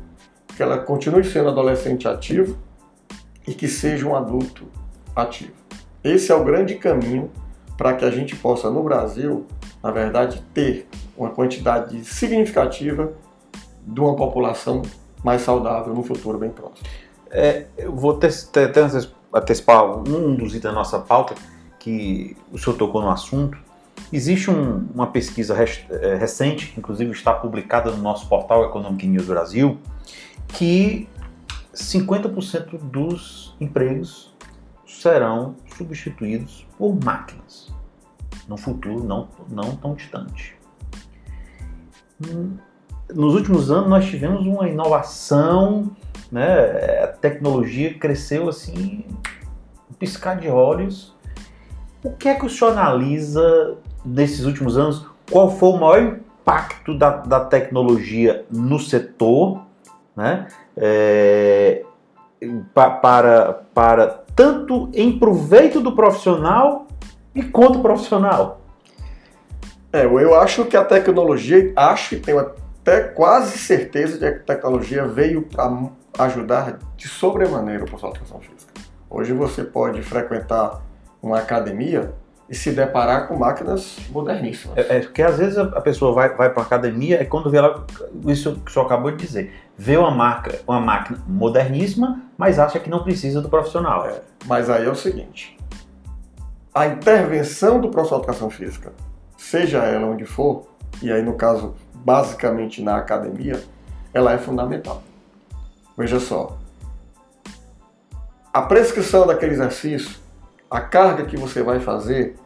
que 0.55 0.63
ela 0.63 0.79
continue 0.79 1.25
sendo 1.25 1.49
adolescente 1.49 2.07
ativo 2.07 2.59
e 3.47 3.55
que 3.55 3.69
seja 3.69 4.07
um 4.07 4.15
adulto 4.15 4.69
ativo. 5.17 5.53
Esse 6.05 6.31
é 6.31 6.35
o 6.35 6.45
grande 6.45 6.75
caminho 6.75 7.31
para 7.81 7.95
que 7.95 8.05
a 8.05 8.11
gente 8.11 8.37
possa, 8.37 8.69
no 8.69 8.83
Brasil, 8.83 9.47
na 9.83 9.91
verdade, 9.91 10.45
ter 10.53 10.87
uma 11.17 11.31
quantidade 11.31 12.05
significativa 12.05 13.15
de 13.87 13.99
uma 13.99 14.15
população 14.15 14.83
mais 15.25 15.41
saudável 15.41 15.95
no 15.95 16.03
futuro 16.03 16.37
bem 16.37 16.51
próximo. 16.51 16.87
É, 17.31 17.65
eu 17.79 17.97
vou 17.97 18.21
antecipar 19.33 19.99
um 19.99 20.35
dos 20.35 20.49
itens 20.49 20.61
da 20.61 20.73
nossa 20.73 20.99
pauta, 20.99 21.35
que 21.79 22.37
o 22.53 22.59
senhor 22.59 22.77
tocou 22.77 23.01
no 23.01 23.09
assunto, 23.09 23.57
existe 24.13 24.51
um, 24.51 24.87
uma 24.95 25.07
pesquisa 25.07 25.57
é, 26.03 26.17
recente, 26.17 26.73
que 26.73 26.81
inclusive 26.81 27.11
está 27.13 27.33
publicada 27.33 27.91
no 27.93 28.03
nosso 28.03 28.29
portal 28.29 28.63
Economic 28.67 29.07
News 29.07 29.25
Brasil, 29.25 29.79
que 30.49 31.09
50% 31.75 32.79
dos 32.79 33.57
empregos 33.59 34.30
serão 34.99 35.57
substituídos 35.77 36.67
por 36.77 36.99
máquinas 37.05 37.73
no 38.51 38.57
futuro 38.57 39.05
não, 39.05 39.29
não 39.49 39.77
tão 39.77 39.95
distante. 39.95 40.57
Nos 43.15 43.35
últimos 43.35 43.71
anos 43.71 43.89
nós 43.89 44.07
tivemos 44.07 44.45
uma 44.45 44.69
inovação, 44.69 45.91
né? 46.31 47.05
a 47.05 47.07
tecnologia 47.07 47.95
cresceu 47.95 48.49
assim, 48.49 49.05
um 49.89 49.95
piscar 49.95 50.37
de 50.37 50.49
olhos, 50.49 51.15
o 52.03 52.11
que 52.11 52.29
é 52.29 52.35
que 52.35 52.45
o 52.45 52.51
senhor 52.51 52.73
analisa 52.73 53.77
nesses 54.05 54.45
últimos 54.45 54.77
anos? 54.77 55.07
Qual 55.31 55.51
foi 55.51 55.69
o 55.69 55.77
maior 55.77 56.03
impacto 56.03 56.97
da, 56.97 57.19
da 57.19 57.41
tecnologia 57.41 58.45
no 58.51 58.79
setor, 58.79 59.63
né? 60.17 60.49
É, 60.77 61.85
pa, 62.75 62.91
para, 62.91 63.53
para 63.75 64.25
tanto 64.41 64.89
em 64.95 65.19
proveito 65.19 65.83
do 65.83 65.95
profissional 65.95 66.87
e 67.35 67.43
contra 67.43 67.79
o 67.79 67.83
profissional? 67.83 68.63
É, 69.93 70.07
eu 70.07 70.35
acho 70.35 70.65
que 70.65 70.79
a 70.79 70.83
tecnologia, 70.83 71.71
acho 71.77 72.09
que 72.09 72.17
tenho 72.17 72.39
até 72.39 73.03
quase 73.03 73.59
certeza 73.59 74.15
de 74.15 74.21
que 74.21 74.39
a 74.39 74.55
tecnologia 74.55 75.07
veio 75.07 75.43
para 75.43 75.91
ajudar 76.21 76.79
de 76.97 77.07
sobremaneira 77.07 77.85
o 77.85 77.87
profissional 77.87 78.15
de 78.15 78.21
educação 78.21 78.41
física. 78.41 78.73
Hoje 79.11 79.35
você 79.35 79.63
pode 79.63 80.01
frequentar 80.01 80.81
uma 81.23 81.37
academia 81.37 82.15
e 82.49 82.55
se 82.55 82.71
deparar 82.71 83.29
com 83.29 83.37
máquinas 83.37 83.99
moderníssimas. 84.11 84.79
É, 84.79 84.97
é 84.97 85.01
porque 85.01 85.23
às 85.23 85.37
vezes 85.37 85.59
a 85.59 85.81
pessoa 85.83 86.15
vai, 86.15 86.35
vai 86.35 86.49
para 86.49 86.63
a 86.63 86.67
academia 86.67 87.21
é 87.21 87.27
quando 87.27 87.51
vê 87.51 87.61
lá, 87.61 87.85
isso 88.27 88.55
que 88.65 88.71
o 88.71 88.73
senhor 88.73 88.87
acabou 88.87 89.11
de 89.11 89.19
dizer, 89.19 89.53
vê 89.77 89.99
uma, 89.99 90.11
marca, 90.11 90.59
uma 90.67 90.81
máquina 90.81 91.19
moderníssima, 91.29 92.23
mas 92.41 92.59
acha 92.59 92.81
que 92.81 92.89
não 92.89 93.05
precisa 93.05 93.43
do 93.43 93.51
profissional. 93.51 94.07
É, 94.07 94.23
mas 94.47 94.71
aí 94.71 94.87
é 94.87 94.91
o 94.91 94.95
seguinte, 94.95 95.59
a 96.75 96.87
intervenção 96.87 97.79
do 97.79 97.91
profissional 97.91 98.25
de 98.25 98.31
educação 98.31 98.49
física, 98.49 98.95
seja 99.37 99.85
ela 99.85 100.07
onde 100.07 100.25
for, 100.25 100.67
e 101.03 101.13
aí 101.13 101.21
no 101.21 101.35
caso 101.35 101.75
basicamente 101.93 102.83
na 102.83 102.97
academia, 102.97 103.63
ela 104.15 104.33
é 104.33 104.39
fundamental. 104.39 105.03
Veja 105.99 106.19
só, 106.19 106.57
a 108.51 108.63
prescrição 108.63 109.27
daquele 109.27 109.53
exercício 109.53 110.19
a 110.71 110.81
carga 110.81 111.27
que 111.27 111.37
você 111.37 111.63
vai 111.63 111.79
fazer, 111.79 112.37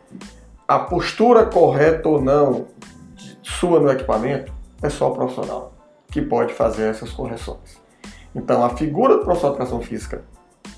a 0.66 0.76
postura 0.76 1.46
correta 1.46 2.08
ou 2.08 2.20
não 2.20 2.66
sua 3.44 3.78
no 3.78 3.92
equipamento, 3.92 4.52
é 4.82 4.90
só 4.90 5.12
o 5.12 5.14
profissional 5.14 5.72
que 6.10 6.20
pode 6.20 6.52
fazer 6.52 6.88
essas 6.88 7.12
correções. 7.12 7.83
Então, 8.34 8.64
a 8.64 8.70
figura 8.70 9.16
do 9.16 9.24
profissional 9.24 9.56
de 9.56 9.62
educação 9.62 9.80
física 9.80 10.24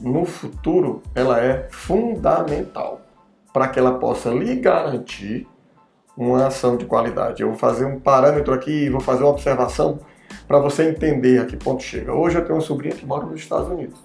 no 0.01 0.25
futuro, 0.25 1.03
ela 1.15 1.41
é 1.41 1.69
fundamental 1.71 3.01
para 3.53 3.69
que 3.69 3.79
ela 3.79 3.99
possa 3.99 4.31
lhe 4.31 4.57
garantir 4.57 5.49
uma 6.17 6.47
ação 6.47 6.77
de 6.77 6.85
qualidade. 6.85 7.43
Eu 7.43 7.49
vou 7.49 7.59
fazer 7.59 7.85
um 7.85 7.99
parâmetro 7.99 8.53
aqui, 8.53 8.91
vou 8.91 9.01
fazer 9.01 9.23
uma 9.23 9.31
observação 9.31 9.99
para 10.47 10.59
você 10.59 10.89
entender 10.89 11.41
a 11.41 11.47
que 11.47 11.57
ponto 11.57 11.83
chega. 11.83 12.13
Hoje 12.13 12.37
eu 12.37 12.43
tenho 12.43 12.57
uma 12.57 12.61
sobrinha 12.61 12.95
que 12.95 13.07
mora 13.07 13.27
nos 13.27 13.41
Estados 13.41 13.69
Unidos 13.69 13.99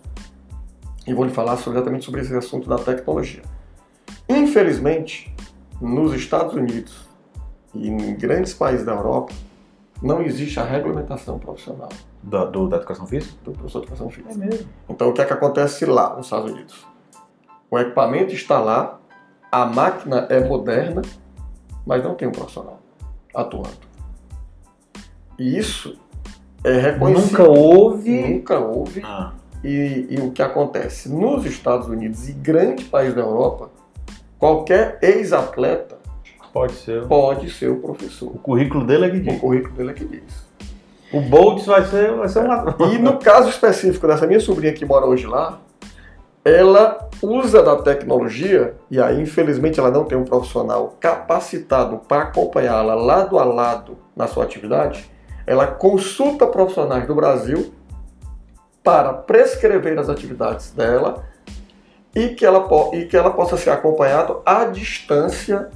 e 1.05 1.13
vou 1.13 1.25
lhe 1.25 1.31
falar 1.31 1.53
exatamente 1.53 2.05
sobre 2.05 2.21
esse 2.21 2.35
assunto 2.35 2.69
da 2.69 2.77
tecnologia. 2.77 3.41
Infelizmente, 4.29 5.33
nos 5.79 6.13
Estados 6.13 6.53
Unidos 6.53 7.09
e 7.73 7.89
em 7.89 8.15
grandes 8.15 8.53
países 8.53 8.85
da 8.85 8.93
Europa, 8.93 9.33
não 10.01 10.21
existe 10.21 10.59
a 10.59 10.63
regulamentação 10.63 11.39
profissional. 11.39 11.89
Do, 12.23 12.45
do 12.51 12.67
da 12.67 12.77
educação 12.77 13.07
física? 13.07 13.35
Do 13.43 13.51
professor 13.51 13.79
de 13.79 13.87
educação 13.87 14.09
física. 14.09 14.33
É 14.33 14.37
mesmo. 14.37 14.67
Então, 14.89 15.09
o 15.09 15.13
que 15.13 15.21
é 15.21 15.25
que 15.25 15.33
acontece 15.33 15.85
lá 15.85 16.15
nos 16.15 16.27
Estados 16.27 16.51
Unidos? 16.51 16.85
O 17.69 17.79
equipamento 17.79 18.33
está 18.33 18.59
lá, 18.59 18.99
a 19.51 19.65
máquina 19.65 20.27
é 20.29 20.39
moderna, 20.39 21.01
mas 21.85 22.03
não 22.03 22.15
tem 22.15 22.27
um 22.27 22.31
profissional 22.31 22.79
atuando. 23.33 23.91
E 25.39 25.57
isso 25.57 25.97
é 26.63 26.77
reconhecido. 26.77 27.31
Nunca 27.31 27.49
houve. 27.49 28.21
Nunca 28.21 28.59
houve. 28.59 29.01
Ah. 29.03 29.33
E, 29.63 30.07
e, 30.09 30.19
o 30.19 30.31
que 30.31 30.41
acontece? 30.41 31.09
Nos 31.09 31.45
Estados 31.45 31.87
Unidos 31.87 32.27
e 32.27 32.33
grande 32.33 32.83
país 32.85 33.13
da 33.13 33.21
Europa, 33.21 33.69
qualquer 34.37 34.97
ex-atleta 35.01 35.97
pode 36.51 36.73
ser. 36.73 37.07
pode 37.07 37.49
ser 37.51 37.69
o 37.69 37.77
professor. 37.77 38.27
O 38.27 38.39
currículo 38.39 38.85
dele 38.85 39.05
é 39.05 39.09
que 39.09 39.19
diz. 39.19 39.37
O 39.37 39.39
currículo 39.39 39.75
dele 39.75 39.91
é 39.91 39.93
que 39.93 40.05
diz. 40.05 40.50
O 41.13 41.19
Bolt 41.19 41.65
vai 41.65 41.83
ser, 41.85 42.13
vai 42.13 42.29
ser 42.29 42.39
uma. 42.39 42.75
E 42.91 42.97
no 42.97 43.17
caso 43.17 43.49
específico 43.49 44.07
dessa 44.07 44.25
minha 44.25 44.39
sobrinha 44.39 44.71
que 44.71 44.85
mora 44.85 45.05
hoje 45.05 45.27
lá, 45.27 45.59
ela 46.43 47.09
usa 47.21 47.61
da 47.61 47.75
tecnologia, 47.75 48.75
e 48.89 48.99
aí 48.99 49.21
infelizmente 49.21 49.79
ela 49.79 49.91
não 49.91 50.05
tem 50.05 50.17
um 50.17 50.23
profissional 50.23 50.95
capacitado 50.99 51.97
para 52.07 52.23
acompanhá-la 52.23 52.95
lado 52.95 53.37
a 53.37 53.43
lado 53.43 53.97
na 54.15 54.27
sua 54.27 54.43
atividade, 54.43 55.11
ela 55.45 55.67
consulta 55.67 56.47
profissionais 56.47 57.05
do 57.05 57.13
Brasil 57.13 57.73
para 58.83 59.13
prescrever 59.13 59.99
as 59.99 60.09
atividades 60.09 60.71
dela 60.71 61.23
e 62.15 62.29
que 62.29 62.45
ela, 62.45 62.67
e 62.93 63.05
que 63.05 63.15
ela 63.15 63.29
possa 63.31 63.55
ser 63.57 63.69
acompanhada 63.69 64.37
à 64.45 64.65
distância, 64.65 65.69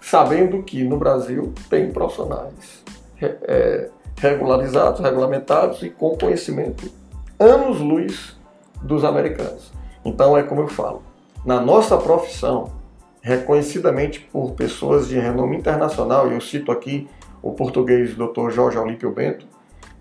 sabendo 0.00 0.62
que 0.62 0.84
no 0.84 0.96
Brasil 0.96 1.52
tem 1.68 1.90
profissionais 1.90 2.84
é, 3.20 3.90
regularizados, 4.20 5.00
regulamentados 5.00 5.82
e 5.82 5.90
com 5.90 6.16
conhecimento 6.16 6.90
anos-luz 7.38 8.36
dos 8.82 9.04
americanos. 9.04 9.72
Então 10.04 10.36
é 10.36 10.42
como 10.42 10.62
eu 10.62 10.68
falo, 10.68 11.02
na 11.44 11.60
nossa 11.60 11.96
profissão, 11.96 12.72
reconhecidamente 13.20 14.20
por 14.20 14.52
pessoas 14.52 15.08
de 15.08 15.18
renome 15.18 15.56
internacional, 15.56 16.30
e 16.30 16.34
eu 16.34 16.40
cito 16.40 16.72
aqui 16.72 17.08
o 17.42 17.52
português 17.52 18.14
Dr. 18.14 18.50
Jorge 18.50 18.78
Olímpio 18.78 19.12
Bento, 19.12 19.46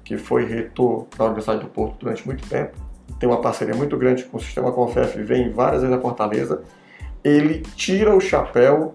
que 0.03 0.17
foi 0.17 0.45
reitor 0.45 1.05
da 1.17 1.25
Universidade 1.25 1.61
do 1.61 1.67
Porto 1.67 1.97
durante 1.99 2.25
muito 2.25 2.47
tempo, 2.47 2.77
tem 3.19 3.27
uma 3.27 3.41
parceria 3.41 3.75
muito 3.75 3.97
grande 3.97 4.23
com 4.25 4.37
o 4.37 4.39
Sistema 4.39 4.71
Confef, 4.71 5.21
vem 5.23 5.51
várias 5.51 5.81
vezes 5.81 5.95
a 5.95 6.01
Fortaleza, 6.01 6.63
ele 7.23 7.59
tira 7.75 8.15
o 8.15 8.21
chapéu 8.21 8.91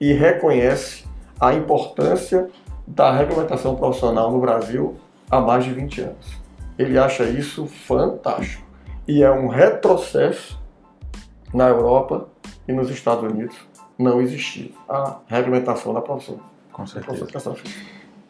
e 0.00 0.12
reconhece 0.12 1.04
a 1.40 1.54
importância 1.54 2.48
da 2.86 3.12
regulamentação 3.12 3.76
profissional 3.76 4.30
no 4.30 4.40
Brasil 4.40 4.96
há 5.30 5.40
mais 5.40 5.64
de 5.64 5.72
20 5.72 6.00
anos. 6.00 6.42
Ele 6.78 6.98
acha 6.98 7.24
isso 7.24 7.66
fantástico 7.66 8.64
e 9.06 9.22
é 9.22 9.30
um 9.30 9.48
retrocesso 9.48 10.60
na 11.52 11.68
Europa 11.68 12.28
e 12.66 12.72
nos 12.72 12.90
Estados 12.90 13.30
Unidos 13.30 13.56
não 13.98 14.20
existir 14.20 14.74
a 14.88 15.18
regulamentação 15.26 15.92
da 15.92 16.00
profissão. 16.00 16.40
Com 16.72 16.86
certeza. 16.86 17.26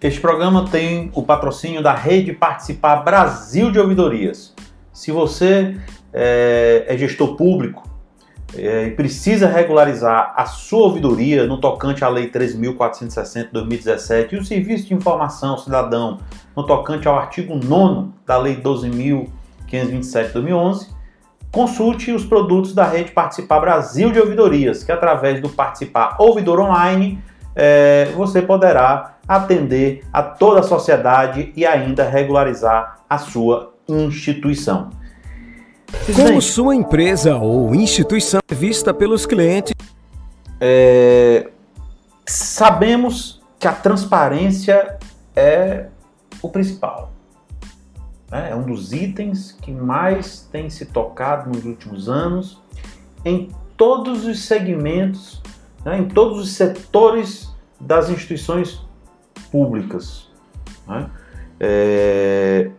Este 0.00 0.20
programa 0.20 0.68
tem 0.68 1.10
o 1.14 1.22
patrocínio 1.22 1.82
da 1.82 1.94
Rede 1.94 2.32
Participar 2.32 2.96
Brasil 2.96 3.70
de 3.70 3.78
Ouvidorias. 3.78 4.52
Se 4.92 5.12
você 5.12 5.76
é, 6.12 6.84
é 6.88 6.96
gestor 6.96 7.36
público 7.36 7.88
é, 8.56 8.86
e 8.86 8.90
precisa 8.90 9.46
regularizar 9.46 10.34
a 10.36 10.44
sua 10.44 10.84
ouvidoria 10.84 11.46
no 11.46 11.58
tocante 11.58 12.04
à 12.04 12.08
Lei 12.08 12.30
13.460 12.30 13.46
de 13.46 13.52
2017 13.52 14.34
e 14.34 14.38
o 14.38 14.44
Serviço 14.44 14.88
de 14.88 14.94
Informação 14.94 15.56
Cidadão 15.56 16.18
no 16.56 16.64
tocante 16.64 17.08
ao 17.08 17.18
artigo 17.18 17.54
9 17.54 18.10
da 18.26 18.36
Lei 18.36 18.56
12.527 18.56 20.26
de 20.26 20.32
2011, 20.34 20.88
consulte 21.50 22.12
os 22.12 22.24
produtos 22.24 22.74
da 22.74 22.84
rede 22.84 23.12
Participar 23.12 23.60
Brasil 23.60 24.10
de 24.10 24.18
Ouvidorias, 24.18 24.84
que 24.84 24.92
através 24.92 25.40
do 25.40 25.48
Participar 25.48 26.16
Ouvidor 26.18 26.60
Online 26.60 27.22
é, 27.54 28.06
você 28.14 28.40
poderá 28.40 29.16
atender 29.26 30.04
a 30.12 30.22
toda 30.22 30.60
a 30.60 30.62
sociedade 30.62 31.52
e 31.56 31.64
ainda 31.64 32.04
regularizar 32.04 32.98
a 33.08 33.18
sua 33.18 33.72
instituição. 33.88 34.90
Como 36.14 36.42
sua 36.42 36.74
empresa 36.74 37.36
ou 37.36 37.74
instituição 37.74 38.40
é 38.48 38.54
vista 38.54 38.92
pelos 38.92 39.26
clientes? 39.26 39.72
É, 40.60 41.50
sabemos 42.26 43.40
que 43.58 43.66
a 43.66 43.72
transparência 43.72 44.98
é 45.34 45.86
o 46.40 46.48
principal. 46.48 47.12
Né? 48.30 48.50
É 48.50 48.56
um 48.56 48.62
dos 48.62 48.92
itens 48.92 49.52
que 49.52 49.70
mais 49.70 50.48
tem 50.50 50.68
se 50.70 50.86
tocado 50.86 51.50
nos 51.50 51.64
últimos 51.64 52.08
anos 52.08 52.60
em 53.24 53.50
todos 53.76 54.24
os 54.24 54.44
segmentos, 54.44 55.42
né? 55.84 55.98
em 55.98 56.08
todos 56.08 56.38
os 56.38 56.52
setores 56.52 57.52
das 57.80 58.08
instituições 58.10 58.84
públicas. 59.50 60.28
Né? 60.86 61.10
É, 61.60 62.70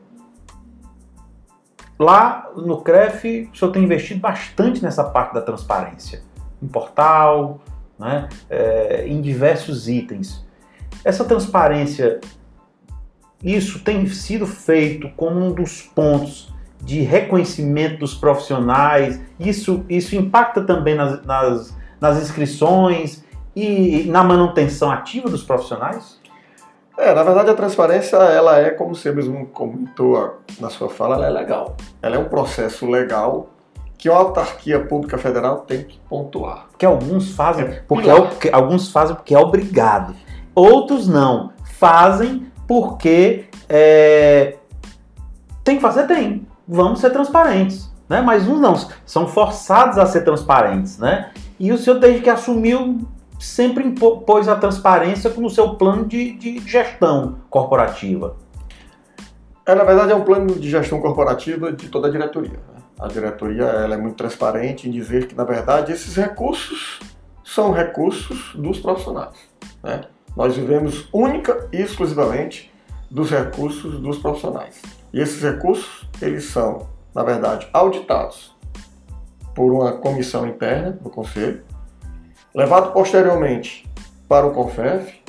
Lá 2.03 2.51
no 2.57 2.81
CREF, 2.81 3.49
o 3.53 3.57
senhor 3.57 3.71
tem 3.71 3.85
investido 3.85 4.19
bastante 4.19 4.83
nessa 4.83 5.05
parte 5.05 5.33
da 5.33 5.41
transparência, 5.41 6.21
em 6.61 6.67
portal, 6.67 7.61
né, 7.97 8.27
é, 8.49 9.07
em 9.07 9.21
diversos 9.21 9.87
itens. 9.87 10.45
Essa 11.05 11.23
transparência, 11.23 12.19
isso 13.41 13.79
tem 13.79 14.05
sido 14.07 14.45
feito 14.45 15.09
como 15.15 15.39
um 15.39 15.53
dos 15.53 15.81
pontos 15.81 16.53
de 16.81 16.99
reconhecimento 16.99 17.99
dos 17.99 18.13
profissionais, 18.13 19.21
isso, 19.39 19.85
isso 19.87 20.13
impacta 20.13 20.61
também 20.61 20.95
nas, 20.95 21.25
nas, 21.25 21.77
nas 22.01 22.21
inscrições 22.21 23.23
e 23.55 24.03
na 24.09 24.25
manutenção 24.25 24.91
ativa 24.91 25.29
dos 25.29 25.41
profissionais? 25.41 26.19
É, 26.97 27.13
na 27.13 27.23
verdade 27.23 27.49
a 27.49 27.55
transparência, 27.55 28.17
ela 28.17 28.59
é, 28.59 28.69
como 28.69 28.93
você 28.93 29.11
mesmo 29.11 29.47
comentou 29.47 30.41
na 30.59 30.69
sua 30.69 30.89
fala, 30.89 31.15
ela 31.15 31.27
é 31.27 31.29
legal. 31.29 31.75
Ela 32.01 32.15
é 32.15 32.19
um 32.19 32.29
processo 32.29 32.89
legal 32.89 33.49
que 33.97 34.09
a 34.09 34.15
autarquia 34.15 34.79
pública 34.85 35.17
federal 35.17 35.59
tem 35.59 35.83
que 35.83 35.99
pontuar. 36.09 36.67
Que 36.77 36.85
alguns 36.85 37.31
fazem, 37.31 37.65
é 37.65 37.83
porque 37.87 38.09
é, 38.09 38.53
alguns 38.53 38.91
fazem 38.91 39.15
porque 39.15 39.33
é 39.33 39.39
obrigado. 39.39 40.13
Outros 40.53 41.07
não. 41.07 41.51
Fazem 41.63 42.51
porque 42.67 43.45
é, 43.67 44.57
tem 45.63 45.77
que 45.77 45.81
fazer, 45.81 46.05
tem. 46.05 46.47
Vamos 46.67 46.99
ser 46.99 47.09
transparentes. 47.11 47.91
Né? 48.07 48.21
Mas 48.21 48.47
uns 48.47 48.59
não, 48.59 48.75
são 49.05 49.27
forçados 49.27 49.97
a 49.97 50.05
ser 50.05 50.21
transparentes. 50.21 50.97
Né? 50.97 51.31
E 51.59 51.71
o 51.71 51.77
senhor, 51.77 51.97
desde 51.97 52.21
que 52.21 52.29
assumiu, 52.29 52.99
sempre 53.39 53.85
impôs 53.85 54.47
a 54.47 54.55
transparência 54.55 55.29
como 55.29 55.49
seu 55.49 55.75
plano 55.75 56.05
de, 56.05 56.33
de 56.33 56.59
gestão 56.59 57.39
corporativa. 57.49 58.35
É, 59.65 59.73
na 59.73 59.83
verdade, 59.83 60.11
é 60.11 60.15
um 60.15 60.23
plano 60.23 60.55
de 60.55 60.69
gestão 60.69 60.99
corporativa 60.99 61.71
de 61.71 61.87
toda 61.87 62.07
a 62.07 62.11
diretoria. 62.11 62.51
Né? 62.51 62.81
A 62.99 63.07
diretoria 63.07 63.63
ela 63.63 63.95
é 63.95 63.97
muito 63.97 64.15
transparente 64.15 64.87
em 64.87 64.91
dizer 64.91 65.27
que, 65.27 65.35
na 65.35 65.43
verdade, 65.43 65.91
esses 65.91 66.15
recursos 66.15 66.99
são 67.43 67.71
recursos 67.71 68.53
dos 68.55 68.79
profissionais. 68.79 69.35
Né? 69.81 70.01
Nós 70.35 70.55
vivemos 70.55 71.07
única 71.13 71.67
e 71.71 71.81
exclusivamente 71.81 72.71
dos 73.09 73.29
recursos 73.29 73.99
dos 73.99 74.17
profissionais. 74.17 74.81
E 75.13 75.19
esses 75.19 75.41
recursos, 75.41 76.09
eles 76.21 76.45
são, 76.45 76.89
na 77.13 77.23
verdade, 77.23 77.67
auditados 77.71 78.53
por 79.53 79.71
uma 79.71 79.93
comissão 79.93 80.47
interna 80.47 80.91
do 80.91 81.09
Conselho, 81.09 81.63
levado 82.53 82.91
posteriormente 82.93 83.89
para 84.27 84.45
o 84.45 84.51
CONFEF, 84.51 85.21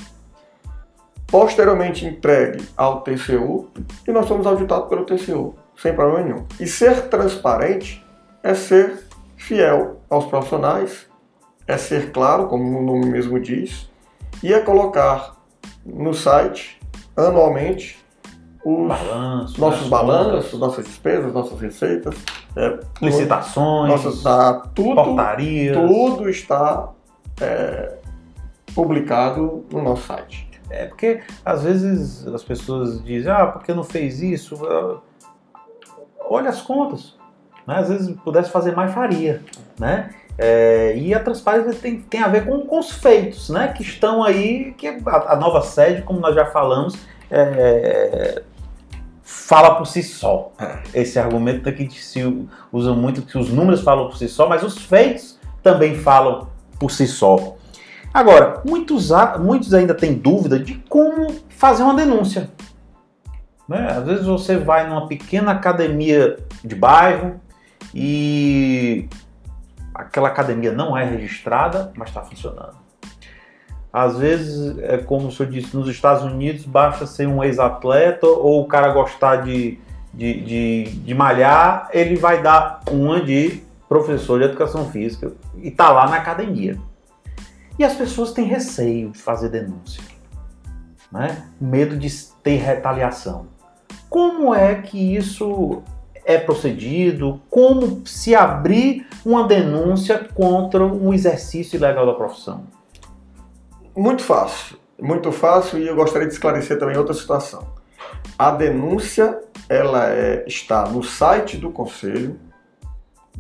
posteriormente 1.27 2.07
entregue 2.07 2.65
ao 2.77 3.01
TCU 3.01 3.71
e 4.07 4.13
nós 4.13 4.27
somos 4.27 4.47
auditados 4.47 4.89
pelo 4.89 5.05
TCU, 5.05 5.55
sem 5.77 5.95
problema 5.95 6.21
nenhum. 6.21 6.47
E 6.61 6.67
ser 6.67 7.09
transparente 7.09 8.05
é 8.43 8.55
ser 8.55 9.07
fiel 9.37 10.01
aos 10.09 10.27
profissionais, 10.27 11.07
é 11.67 11.77
ser 11.77 12.13
claro, 12.13 12.47
como 12.47 12.79
o 12.79 12.83
nome 12.83 13.07
mesmo 13.07 13.41
diz, 13.41 13.91
e 14.43 14.53
é 14.53 14.61
colocar 14.61 15.37
no 15.85 16.15
site 16.15 16.79
anualmente 17.17 18.05
os 18.65 18.89
Balanço, 18.89 19.61
nossos 19.61 19.89
balanços, 19.89 20.59
nossas 20.59 20.87
despesas, 20.87 21.33
nossas 21.35 21.61
receitas, 21.61 22.15
é, 22.57 22.79
licitações, 23.03 23.91
nossas, 23.91 24.23
tá, 24.23 24.63
tudo, 24.75 24.95
portarias. 24.95 25.77
tudo 25.77 26.31
está 26.31 26.91
é, 27.41 27.95
publicado 28.75 29.65
no 29.71 29.83
nosso 29.83 30.07
site. 30.07 30.49
É 30.71 30.87
porque 30.87 31.21
às 31.45 31.63
vezes 31.63 32.27
as 32.27 32.43
pessoas 32.43 33.03
dizem, 33.05 33.31
ah, 33.31 33.47
porque 33.47 33.73
não 33.73 33.85
fez 33.85 34.23
isso? 34.23 34.59
Olha 36.21 36.51
as 36.51 36.63
contas. 36.63 37.17
Né? 37.67 37.77
Às 37.77 37.89
vezes 37.89 38.17
pudesse 38.25 38.51
fazer 38.51 38.75
mais 38.75 38.93
faria. 38.93 39.43
Né? 39.79 40.11
É, 40.37 40.97
e 40.97 41.15
a 41.15 41.21
transparência 41.21 41.75
tem, 41.75 42.01
tem 42.01 42.21
a 42.21 42.29
ver 42.29 42.45
com, 42.45 42.63
com 42.63 42.79
os 42.81 42.91
feitos, 42.91 43.51
né? 43.51 43.69
Que 43.69 43.83
estão 43.83 44.25
aí, 44.25 44.75
que 44.77 44.89
a, 44.89 45.33
a 45.33 45.37
nova 45.37 45.63
sede, 45.63 46.03
como 46.03 46.19
nós 46.19 46.35
já 46.35 46.47
falamos, 46.47 46.97
é, 47.31 48.43
fala 49.23 49.77
por 49.77 49.87
si 49.87 50.03
só. 50.03 50.53
É. 50.59 51.03
Esse 51.03 51.19
argumento 51.19 51.73
que 51.73 51.89
se 51.91 52.21
usa 52.73 52.93
muito, 52.93 53.23
que 53.23 53.39
os 53.39 53.49
números 53.49 53.83
falam 53.83 54.09
por 54.09 54.17
si 54.17 54.29
só, 54.29 54.49
mas 54.49 54.63
os 54.65 54.77
feitos 54.79 55.39
também 55.63 55.95
falam 55.95 56.49
por 56.79 56.91
si 56.91 57.07
só. 57.07 57.57
Agora, 58.13 58.63
muitos, 58.65 59.11
muitos 59.41 59.75
ainda 59.75 59.95
têm 59.95 60.15
dúvida 60.15 60.59
de 60.59 60.75
como 60.89 61.35
fazer 61.49 61.83
uma 61.83 61.95
denúncia. 61.95 62.51
Né? 63.69 63.89
Às 63.91 64.05
vezes 64.05 64.27
você 64.27 64.57
vai 64.57 64.89
numa 64.89 65.09
pequena 65.09 65.53
academia 65.53 66.37
de 66.63 66.75
bairro 66.75 67.41
e 67.93 69.09
aquela 69.95 70.29
academia 70.29 70.73
não 70.73 70.97
é 70.97 71.05
registrada, 71.05 71.93
mas 71.97 72.09
está 72.09 72.23
funcionando. 72.23 72.77
Às 73.93 74.19
vezes, 74.19 74.77
é 74.79 74.99
como 74.99 75.29
o 75.29 75.33
senhor 75.33 75.51
disse, 75.51 75.77
nos 75.77 75.89
Estados 75.89 76.25
Unidos 76.25 76.67
basta 76.67 77.07
ser 77.07 77.29
um 77.29 77.45
ex-atleta 77.45 78.27
ou 78.27 78.63
o 78.63 78.67
cara 78.67 78.93
gostar 78.93 79.37
de, 79.37 79.79
de, 80.13 80.41
de, 80.41 80.85
de 80.97 81.15
malhar, 81.15 81.89
ele 81.93 82.17
vai 82.17 82.43
dar 82.43 82.81
uma 82.91 83.21
de 83.21 83.63
professor 83.95 84.41
de 84.41 84.47
educação 84.47 84.91
física 84.91 85.33
e 85.57 85.69
está 85.69 85.93
lá 85.93 86.09
na 86.09 86.17
academia. 86.17 86.77
E 87.79 87.85
as 87.85 87.95
pessoas 87.95 88.33
têm 88.33 88.45
receio 88.45 89.11
de 89.11 89.23
fazer 89.23 89.51
denúncia, 89.51 90.03
né? 91.13 91.45
medo 91.61 91.97
de 91.97 92.13
ter 92.43 92.57
retaliação. 92.57 93.47
Como 94.11 94.53
é 94.53 94.75
que 94.75 95.17
isso 95.17 95.81
é 96.25 96.39
procedido? 96.39 97.41
Como 97.49 98.05
se 98.05 98.35
abrir 98.35 99.07
uma 99.25 99.47
denúncia 99.47 100.27
contra 100.35 100.85
um 100.85 101.15
exercício 101.15 101.77
ilegal 101.77 102.05
da 102.05 102.15
profissão? 102.15 102.65
Muito 103.97 104.25
fácil, 104.25 104.77
muito 105.01 105.31
fácil 105.31 105.79
e 105.79 105.87
eu 105.87 105.95
gostaria 105.95 106.27
de 106.27 106.35
esclarecer 106.35 106.81
também 106.81 106.97
outra 106.97 107.15
situação. 107.15 107.65
A 108.37 108.51
denúncia 108.51 109.41
ela 109.69 110.09
é, 110.11 110.45
está 110.49 110.89
no 110.89 111.03
site 111.05 111.57
do 111.57 111.71
conselho, 111.71 112.37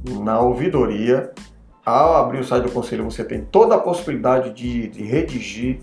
na 0.04 0.40
ouvidoria. 0.40 1.32
Ao 1.84 2.16
abrir 2.16 2.40
o 2.40 2.44
site 2.44 2.64
do 2.64 2.70
conselho, 2.70 3.04
você 3.04 3.24
tem 3.24 3.42
toda 3.42 3.74
a 3.74 3.78
possibilidade 3.78 4.52
de, 4.52 4.88
de 4.88 5.02
redigir, 5.02 5.80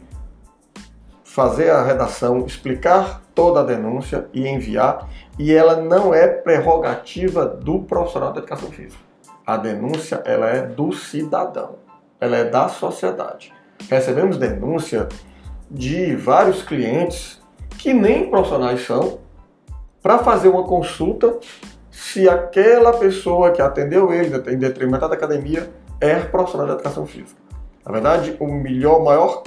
fazer 1.23 1.69
a 1.69 1.83
redação, 1.83 2.45
explicar 2.45 3.21
toda 3.35 3.59
a 3.59 3.63
denúncia 3.63 4.27
e 4.33 4.47
enviar. 4.47 5.07
E 5.37 5.53
ela 5.53 5.75
não 5.75 6.13
é 6.13 6.27
prerrogativa 6.27 7.45
do 7.45 7.79
profissional 7.79 8.33
da 8.33 8.39
educação 8.39 8.69
física. 8.71 9.01
A 9.45 9.57
denúncia 9.57 10.21
ela 10.25 10.47
é 10.47 10.61
do 10.65 10.91
cidadão, 10.91 11.75
ela 12.19 12.37
é 12.37 12.45
da 12.45 12.67
sociedade. 12.67 13.53
Recebemos 13.89 14.37
denúncia 14.37 15.07
de 15.69 16.15
vários 16.15 16.61
clientes 16.61 17.41
que 17.77 17.93
nem 17.93 18.29
profissionais 18.29 18.85
são, 18.85 19.19
para 20.01 20.19
fazer 20.19 20.49
uma 20.49 20.63
consulta 20.63 21.37
se 22.01 22.27
aquela 22.27 22.93
pessoa 22.97 23.51
que 23.51 23.61
atendeu 23.61 24.11
ele 24.11 24.35
em 24.51 24.57
determinada 24.57 25.13
academia 25.13 25.69
é 25.99 26.15
profissional 26.19 26.65
de 26.65 26.73
educação 26.73 27.05
física. 27.05 27.39
Na 27.85 27.91
verdade, 27.91 28.35
o 28.39 28.47
melhor, 28.47 29.03
maior 29.03 29.43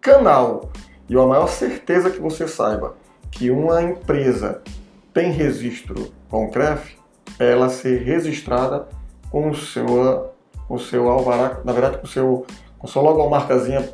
canal 0.00 0.70
e 1.10 1.14
a 1.14 1.26
maior 1.26 1.46
certeza 1.46 2.10
que 2.10 2.18
você 2.18 2.48
saiba 2.48 2.96
que 3.30 3.50
uma 3.50 3.82
empresa 3.82 4.62
tem 5.12 5.30
registro 5.30 6.10
com 6.30 6.46
o 6.46 6.50
CREF 6.50 6.96
é 7.38 7.52
ela 7.52 7.68
ser 7.68 8.02
registrada 8.02 8.88
com 9.30 9.50
o 9.50 9.54
seu, 9.54 10.32
com 10.66 10.76
o 10.76 10.80
seu 10.80 11.06
alvará, 11.06 11.60
na 11.64 11.72
verdade 11.72 11.98
com 11.98 12.06
o 12.06 12.08
seu, 12.08 12.46
com 12.78 12.86
sua 12.86 13.02
logomarcazinha. 13.02 13.86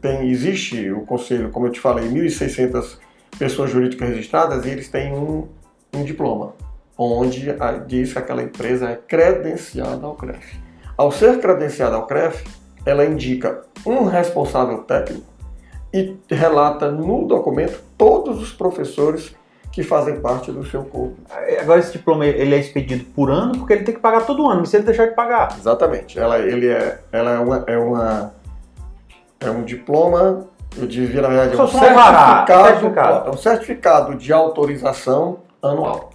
Tem, 0.00 0.28
existe 0.28 0.90
o 0.90 1.02
conselho, 1.02 1.50
como 1.50 1.66
eu 1.66 1.70
te 1.70 1.78
falei, 1.78 2.08
1.600 2.08 2.98
pessoas 3.38 3.70
jurídicas 3.70 4.08
registradas 4.08 4.66
e 4.66 4.70
eles 4.70 4.88
têm 4.88 5.12
um, 5.12 5.46
um 5.94 6.02
diploma, 6.02 6.54
onde 6.96 7.54
diz 7.86 8.12
que 8.12 8.18
aquela 8.18 8.42
empresa 8.42 8.90
é 8.90 8.96
credenciada 8.96 10.06
ao 10.06 10.14
CREF. 10.14 10.58
Ao 10.96 11.10
ser 11.10 11.40
credenciada 11.40 11.96
ao 11.96 12.06
CREF, 12.06 12.44
ela 12.84 13.04
indica 13.04 13.62
um 13.86 14.04
responsável 14.04 14.78
técnico 14.78 15.32
e 15.92 16.16
relata 16.30 16.90
no 16.90 17.26
documento 17.26 17.82
todos 17.96 18.40
os 18.40 18.52
professores 18.52 19.34
que 19.70 19.82
fazem 19.82 20.20
parte 20.20 20.52
do 20.52 20.64
seu 20.66 20.84
corpo. 20.84 21.16
Agora 21.60 21.80
esse 21.80 21.92
diploma 21.92 22.26
ele 22.26 22.54
é 22.54 22.58
expedido 22.58 23.04
por 23.06 23.30
ano 23.30 23.58
porque 23.58 23.72
ele 23.72 23.84
tem 23.84 23.94
que 23.94 24.00
pagar 24.00 24.26
todo 24.26 24.48
ano, 24.48 24.66
se 24.66 24.76
ele 24.76 24.84
deixar 24.84 25.06
de 25.06 25.14
pagar. 25.14 25.56
Exatamente. 25.58 26.18
Ela, 26.18 26.38
ele 26.38 26.68
é, 26.68 27.00
ela 27.10 27.32
é, 27.32 27.38
uma, 27.38 27.64
é, 27.66 27.78
uma, 27.78 28.34
é 29.40 29.50
um 29.50 29.62
diploma 29.62 30.46
eu 30.76 30.86
devia, 30.86 31.20
na 31.20 31.28
verdade, 31.28 31.54
é 31.54 31.62
um 31.62 31.66
certificado, 31.66 32.64
certificado. 32.64 33.30
um 33.30 33.36
certificado 33.36 34.14
de 34.14 34.32
autorização 34.32 35.38
anual, 35.62 36.10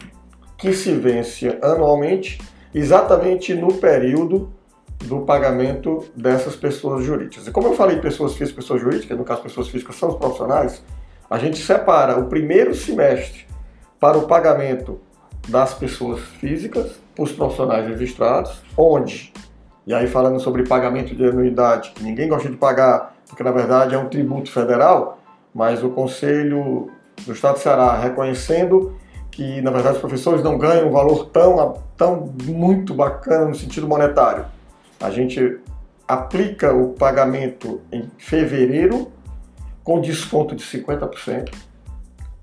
que 0.57 0.73
se 0.73 0.91
vence 0.93 1.57
anualmente, 1.61 2.39
exatamente 2.73 3.53
no 3.53 3.73
período 3.73 4.51
do 5.05 5.21
pagamento 5.21 6.05
dessas 6.15 6.55
pessoas 6.55 7.05
jurídicas. 7.05 7.47
E 7.47 7.51
como 7.51 7.67
eu 7.67 7.75
falei 7.75 7.97
pessoas 7.97 8.33
físicas, 8.33 8.63
pessoas 8.63 8.81
jurídicas, 8.81 9.17
no 9.17 9.23
caso 9.23 9.41
pessoas 9.41 9.67
físicas 9.67 9.95
são 9.95 10.09
os 10.09 10.15
profissionais, 10.15 10.83
a 11.29 11.37
gente 11.37 11.57
separa 11.57 12.17
o 12.17 12.27
primeiro 12.27 12.73
semestre 12.73 13.45
para 13.99 14.17
o 14.17 14.27
pagamento 14.27 14.99
das 15.47 15.73
pessoas 15.73 16.21
físicas, 16.39 16.99
os 17.17 17.31
profissionais 17.31 17.87
registrados, 17.87 18.61
onde, 18.75 19.31
e 19.85 19.93
aí 19.93 20.07
falando 20.07 20.39
sobre 20.39 20.63
pagamento 20.63 21.15
de 21.15 21.25
anuidade, 21.25 21.93
ninguém 22.01 22.27
gosta 22.27 22.49
de 22.49 22.57
pagar 22.57 23.17
porque 23.27 23.43
na 23.43 23.51
verdade 23.51 23.93
é 23.93 23.97
um 23.97 24.07
tributo 24.07 24.51
federal, 24.51 25.19
mas 25.53 25.83
o 25.83 25.89
Conselho 25.89 26.89
do 27.25 27.33
Estado 27.33 27.55
de 27.55 27.61
Ceará 27.61 27.97
reconhecendo 27.97 28.95
que 29.37 29.61
na 29.61 29.69
verdade 29.69 29.97
os 29.97 30.01
professores 30.01 30.43
não 30.43 30.57
ganham 30.57 30.87
um 30.87 30.91
valor 30.91 31.27
tão, 31.27 31.75
tão 31.95 32.33
muito 32.43 32.95
bacana 32.95 33.45
no 33.45 33.53
sentido 33.53 33.87
monetário. 33.87 34.47
A 34.99 35.11
gente 35.11 35.59
aplica 36.07 36.73
o 36.73 36.93
pagamento 36.93 37.79
em 37.91 38.09
fevereiro 38.17 39.11
com 39.83 40.01
desconto 40.01 40.55
de 40.55 40.63
50% 40.63 41.53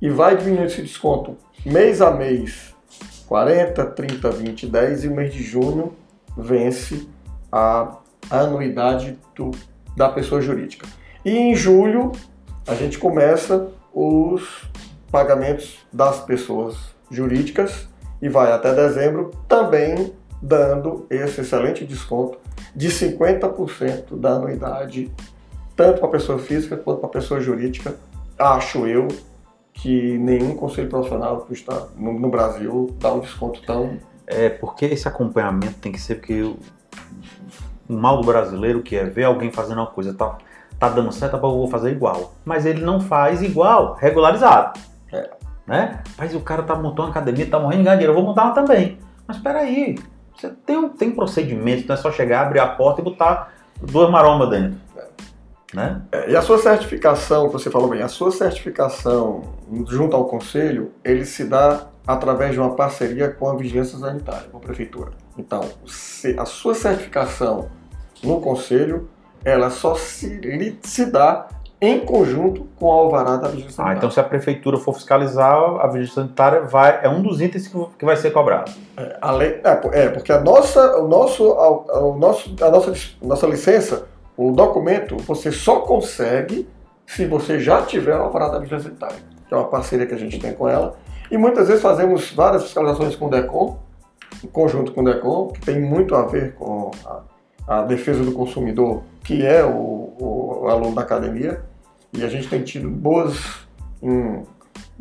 e 0.01 0.09
vai 0.09 0.37
diminuindo 0.37 0.67
esse 0.67 0.83
desconto 0.83 1.37
mês 1.67 2.01
a 2.01 2.13
mês, 2.13 2.73
40, 3.27 3.87
30, 3.87 4.31
20, 4.31 4.67
10 4.69 5.03
e 5.03 5.09
o 5.09 5.17
mês 5.17 5.35
de 5.35 5.43
junho 5.43 5.97
vence 6.37 7.09
a 7.51 7.99
anuidade 8.31 9.19
do 9.35 9.51
da 9.97 10.09
pessoa 10.09 10.41
jurídica. 10.41 10.87
E 11.25 11.37
em 11.37 11.57
julho 11.57 12.13
a 12.69 12.75
gente 12.77 12.99
começa 12.99 13.69
os 13.93 14.71
pagamentos 15.15 15.79
das 15.93 16.19
pessoas 16.19 16.75
jurídicas 17.09 17.87
e 18.21 18.29
vai 18.29 18.51
até 18.51 18.75
dezembro 18.75 19.31
também 19.47 20.13
dando 20.43 21.07
esse 21.09 21.43
excelente 21.43 21.85
desconto 21.85 22.37
de 22.75 22.89
50% 22.89 24.19
da 24.19 24.31
anuidade, 24.31 25.13
tanto 25.77 26.01
para 26.01 26.09
a 26.09 26.11
pessoa 26.11 26.41
física 26.41 26.77
quanto 26.77 26.99
para 26.99 27.07
a 27.07 27.13
pessoa 27.13 27.41
jurídica. 27.41 27.95
Acho 28.37 28.89
eu 28.89 29.07
que 29.73 30.19
nenhum 30.19 30.57
conselho 30.57 30.89
profissional 30.89 31.47
no 31.97 32.29
Brasil 32.29 32.93
dá 32.99 33.15
um 33.15 33.21
desconto 33.21 33.63
tão. 33.63 33.97
É, 34.27 34.49
porque 34.49 34.85
esse 34.87 35.07
acompanhamento 35.07 35.79
tem 35.79 35.93
que 35.93 36.01
ser 36.01 36.17
porque 36.17 36.43
o 36.43 36.59
mal 37.89 38.21
do 38.21 38.27
brasileiro 38.27 38.83
que 38.83 38.97
é 38.97 39.05
ver 39.05 39.25
alguém 39.25 39.53
fazendo 39.53 39.79
uma 39.79 39.87
coisa, 39.87 40.13
tá, 40.13 40.39
tá 40.77 40.89
dando 40.89 41.13
certo, 41.13 41.37
eu 41.37 41.41
vou 41.41 41.69
fazer 41.69 41.93
igual. 41.93 42.35
Mas 42.45 42.67
ele 42.67 42.85
não 42.85 43.01
faz 43.01 43.43
igual, 43.43 43.95
regularizado. 43.95 44.93
Né? 45.67 46.03
Mas 46.19 46.35
o 46.35 46.41
cara 46.41 46.63
tá 46.63 46.75
montando 46.75 47.03
uma 47.03 47.11
academia, 47.11 47.49
tá 47.49 47.59
morrendo 47.59 47.79
de 47.79 47.85
ganhar 47.85 47.97
dinheiro, 47.97 48.13
eu 48.13 48.17
vou 48.17 48.25
montar 48.25 48.45
uma 48.45 48.55
também. 48.55 48.99
Mas 49.27 49.39
espera 49.39 49.61
aí, 49.61 49.97
você 50.37 50.51
tem, 50.51 50.89
tem 50.91 51.11
procedimento, 51.11 51.89
não 51.89 51.95
é 51.95 51.99
só 51.99 52.13
chegar, 52.13 52.43
abrir 52.43 52.61
a 52.61 52.67
porta 52.67 53.01
e 53.01 53.05
botar 53.05 53.53
duas 53.81 54.11
marombas 54.11 54.51
dentro. 54.51 54.79
Né? 55.73 56.03
É, 56.13 56.31
e 56.31 56.37
a 56.37 56.43
sua 56.43 56.59
certificação, 56.59 57.49
você 57.49 57.71
falou 57.71 57.89
bem, 57.89 58.03
a 58.03 58.09
sua 58.09 58.31
certificação 58.31 59.43
junto 59.89 60.15
ao 60.15 60.27
conselho, 60.27 60.93
ele 61.03 61.25
se 61.25 61.45
dá 61.45 61.89
através 62.07 62.53
de 62.53 62.61
uma 62.61 62.77
parceria 62.77 63.31
com 63.31 63.49
a 63.49 63.57
Vigilância 63.57 63.99
Sanitária, 63.99 64.49
com 64.51 64.59
a 64.59 64.61
Prefeitura. 64.61 65.13
Então, 65.37 65.69
a 66.39 66.45
sua 66.45 66.75
certificação 66.75 67.71
no 68.23 68.41
Conselho, 68.41 69.09
ela 69.45 69.71
só 69.71 69.95
se, 69.95 70.79
se 70.83 71.07
dá 71.07 71.49
em 71.85 72.01
conjunto 72.01 72.67
com 72.77 72.91
a 72.91 72.95
alvará 72.95 73.37
da 73.37 73.49
Vigilância 73.49 73.77
Sanitária. 73.77 73.95
Ah, 73.95 73.99
então 73.99 74.11
se 74.11 74.21
a 74.21 74.25
Prefeitura 74.25 74.79
for 74.79 74.95
fiscalizar, 74.95 75.57
a 75.81 75.87
Vigilância 75.87 76.23
Sanitária 76.23 76.61
vai, 76.63 77.01
é 77.03 77.09
um 77.09 77.23
dos 77.23 77.41
itens 77.41 77.69
que, 77.69 78.05
vai 78.05 78.17
ser 78.17 78.31
cobrado. 78.33 78.73
É, 78.97 79.17
além, 79.21 79.61
é, 79.65 79.81
é, 79.93 80.09
porque 80.09 80.33
a 80.33 80.41
nossa, 80.41 80.99
o 80.99 81.09
nosso, 81.09 81.53
a, 81.53 81.99
o 82.01 82.19
nosso, 82.19 82.55
a 82.61 82.71
nossa, 82.71 82.93
nossa 83.23 83.47
licença, 83.47 84.07
o 84.37 84.51
documento, 84.53 85.17
você 85.19 85.51
só 85.53 85.81
consegue 85.81 86.69
se 87.07 87.27
você 87.27 87.61
já 87.61 87.83
tiver 87.83 88.15
a 88.15 88.19
alvará 88.19 88.49
da 88.49 88.59
Vigilância 88.59 88.89
Sanitária, 88.89 89.19
que 89.47 89.55
é 89.55 89.57
uma 89.57 89.69
parceria 89.69 90.07
que 90.07 90.15
a 90.15 90.19
gente 90.19 90.39
tem 90.39 90.53
com 90.53 90.69
ela, 90.69 90.97
e 91.31 91.37
muitas 91.37 91.69
vezes 91.69 91.83
fazemos 91.83 92.31
várias 92.33 92.65
fiscalizações 92.65 93.17
com 93.17 93.27
o 93.27 93.31
DECOM, 93.31 93.79
em 94.43 94.47
conjunto 94.49 94.93
com 94.93 95.01
o 95.01 95.05
DECOM, 95.05 95.49
que 95.49 95.61
tem 95.61 95.81
muito 95.81 96.15
a 96.15 96.23
ver 96.23 96.55
com 96.55 96.91
a, 97.05 97.23
a 97.67 97.83
defesa 97.83 98.23
do 98.23 98.33
consumidor, 98.33 99.03
que 99.23 99.45
é 99.45 99.65
o, 99.65 100.13
o, 100.19 100.69
aluno 100.69 100.95
da 100.95 101.03
academia, 101.03 101.63
e 102.17 102.25
a 102.25 102.29
gente 102.29 102.49
tem 102.49 102.63
tido 102.63 102.89
boas, 102.91 103.67
hum, 104.03 104.45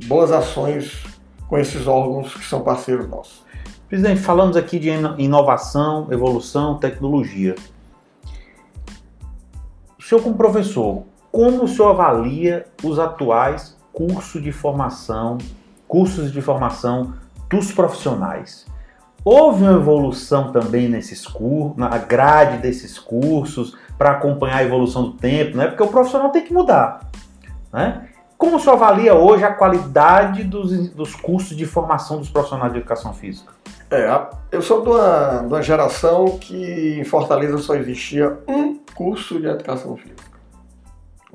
boas 0.05 0.31
ações 0.31 1.03
com 1.47 1.57
esses 1.57 1.87
órgãos 1.87 2.33
que 2.33 2.45
são 2.45 2.61
parceiros 2.61 3.07
nossos. 3.07 3.43
Presidente, 3.87 4.21
falamos 4.21 4.57
aqui 4.57 4.79
de 4.79 4.89
inovação, 5.17 6.07
evolução, 6.11 6.77
tecnologia. 6.77 7.55
O 9.99 10.01
senhor, 10.01 10.21
como 10.21 10.35
professor, 10.35 11.03
como 11.31 11.63
o 11.63 11.67
senhor 11.67 11.89
avalia 11.89 12.65
os 12.83 12.97
atuais 12.97 13.77
cursos 13.91 14.41
de 14.41 14.51
formação 14.51 15.37
cursos 15.93 16.31
de 16.31 16.41
formação 16.41 17.13
dos 17.47 17.71
profissionais. 17.71 18.65
Houve 19.23 19.61
uma 19.61 19.73
evolução 19.73 20.51
também 20.51 20.89
nesses 20.89 21.27
cursos, 21.27 21.77
na 21.77 21.99
grade 21.99 22.57
desses 22.57 22.97
cursos, 22.97 23.77
para 24.03 24.11
acompanhar 24.11 24.57
a 24.57 24.63
evolução 24.63 25.03
do 25.03 25.13
tempo, 25.13 25.55
né? 25.55 25.67
porque 25.67 25.81
o 25.81 25.87
profissional 25.87 26.29
tem 26.29 26.43
que 26.43 26.51
mudar. 26.51 27.09
Né? 27.71 28.09
Como 28.37 28.59
senhor 28.59 28.73
avalia 28.73 29.15
hoje 29.15 29.45
a 29.45 29.53
qualidade 29.53 30.43
dos, 30.43 30.89
dos 30.89 31.15
cursos 31.15 31.55
de 31.55 31.65
formação 31.65 32.17
dos 32.17 32.29
profissionais 32.29 32.73
de 32.73 32.79
educação 32.79 33.13
física? 33.13 33.53
É, 33.89 34.27
eu 34.51 34.61
sou 34.61 34.81
de 34.81 34.89
uma, 34.89 35.37
de 35.39 35.47
uma 35.47 35.61
geração 35.61 36.37
que 36.37 36.99
em 36.99 37.05
Fortaleza 37.05 37.57
só 37.59 37.75
existia 37.75 38.37
um 38.45 38.77
curso 38.93 39.39
de 39.39 39.47
educação 39.47 39.95
física. 39.95 40.37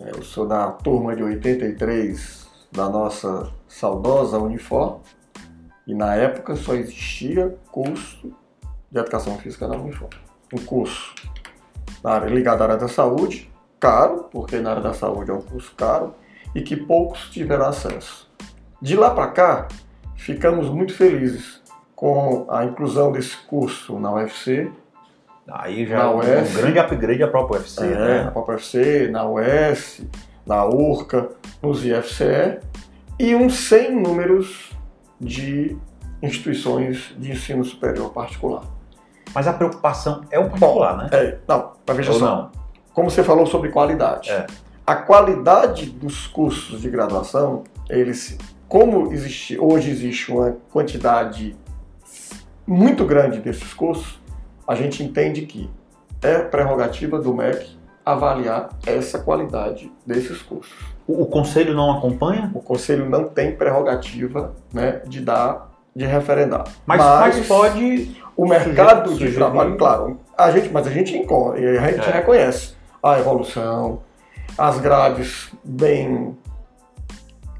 É, 0.02 0.11
eu 0.11 0.22
sou 0.22 0.46
da 0.46 0.70
turma 0.70 1.16
de 1.16 1.22
83 1.22 2.46
da 2.70 2.87
nossa 2.90 3.50
saudosa 3.66 4.37
Unifor, 4.37 5.00
e 5.87 5.94
na 5.94 6.14
época 6.16 6.54
só 6.54 6.74
existia 6.74 7.57
curso 7.72 8.31
de 8.92 8.98
educação 8.98 9.38
física 9.38 9.66
na 9.66 9.74
Unifor. 9.74 10.11
Um 10.52 10.59
curso 10.59 11.14
na 12.02 12.12
área, 12.12 12.28
ligado 12.28 12.62
à 12.62 12.64
área 12.64 12.76
da 12.76 12.88
saúde, 12.88 13.50
caro, 13.80 14.26
porque 14.30 14.58
na 14.58 14.70
área 14.70 14.82
da 14.82 14.94
saúde 14.94 15.30
é 15.30 15.34
um 15.34 15.40
curso 15.40 15.72
caro, 15.76 16.14
e 16.54 16.62
que 16.62 16.76
poucos 16.76 17.30
tiveram 17.30 17.66
acesso. 17.66 18.28
De 18.80 18.96
lá 18.96 19.11
para 19.11 19.28
cá, 19.28 19.68
ficamos 20.16 20.68
muito 20.68 20.94
felizes 20.94 21.61
com 21.94 22.46
a 22.48 22.64
inclusão 22.64 23.11
desse 23.11 23.37
curso 23.46 23.98
na 23.98 24.12
UFC. 24.12 24.70
Aí 25.48 25.87
já 25.87 25.98
na 25.98 26.24
é 26.24 26.42
um 26.42 26.52
grande 26.52 26.78
upgrade 26.78 27.22
a 27.22 27.28
própria 27.28 27.61
UFC. 27.61 27.84
É, 27.84 27.87
né? 27.87 28.22
na 28.24 28.30
própria 28.30 28.56
UFC, 28.56 29.08
na 29.08 29.28
US, 29.28 30.06
na 30.46 30.64
URCA, 30.64 31.28
nos 31.62 31.84
IFCE 31.84 32.61
e 33.18 33.34
uns 33.34 33.54
100 33.68 34.00
números 34.00 34.72
de 35.20 35.76
instituições 36.22 37.14
de 37.18 37.32
ensino 37.32 37.64
superior 37.64 38.12
particular. 38.12 38.62
Mas 39.38 39.46
a 39.46 39.53
preocupação 39.53 40.22
é 40.33 40.38
o 40.40 40.51
particular, 40.51 40.96
Bom, 40.96 41.03
né? 41.05 41.11
É, 41.12 41.38
não, 41.46 41.70
mas 41.87 41.96
veja 41.96 42.11
Ou 42.11 42.18
só. 42.18 42.24
Não? 42.27 42.51
Como 42.92 43.09
você 43.09 43.22
falou 43.22 43.46
sobre 43.46 43.70
qualidade. 43.70 44.33
É. 44.33 44.48
A 44.85 44.96
qualidade 44.96 45.87
dos 45.90 46.27
cursos 46.27 46.81
de 46.81 46.90
graduação, 46.90 47.62
eles, 47.88 48.37
como 48.66 49.12
existe, 49.12 49.57
hoje 49.57 49.92
existe 49.92 50.33
uma 50.33 50.57
quantidade 50.72 51.55
muito 52.66 53.05
grande 53.05 53.38
desses 53.38 53.72
cursos, 53.72 54.20
a 54.66 54.74
gente 54.74 55.05
entende 55.05 55.42
que 55.42 55.70
é 56.20 56.40
prerrogativa 56.40 57.20
do 57.20 57.33
MEC 57.33 57.79
avaliar 58.05 58.70
essa 58.85 59.20
qualidade 59.20 59.88
desses 60.05 60.42
cursos. 60.42 60.74
O, 61.07 61.22
o 61.22 61.27
conselho 61.27 61.74
não 61.74 61.96
acompanha? 61.96 62.51
O 62.53 62.61
conselho 62.61 63.09
não 63.09 63.29
tem 63.29 63.55
prerrogativa 63.55 64.57
né, 64.72 65.01
de 65.07 65.20
dar, 65.20 65.70
de 65.94 66.05
referendar. 66.05 66.64
Mas, 66.85 66.98
mas, 66.98 67.37
mas 67.37 67.46
pode. 67.46 68.18
O 68.38 68.46
mercado 68.46 69.11
sujeito, 69.11 69.33
de 69.33 69.37
trabalho, 69.37 69.77
claro, 69.77 70.20
a 70.38 70.53
gente, 70.53 70.68
mas 70.72 70.87
a 70.87 70.90
gente 70.90 71.18
encontra, 71.18 71.59
a 71.59 71.90
gente 71.90 72.09
é. 72.09 72.12
reconhece 72.12 72.74
a 73.03 73.18
evolução, 73.18 74.03
as 74.57 74.79
grades 74.79 75.51
bem, 75.64 76.38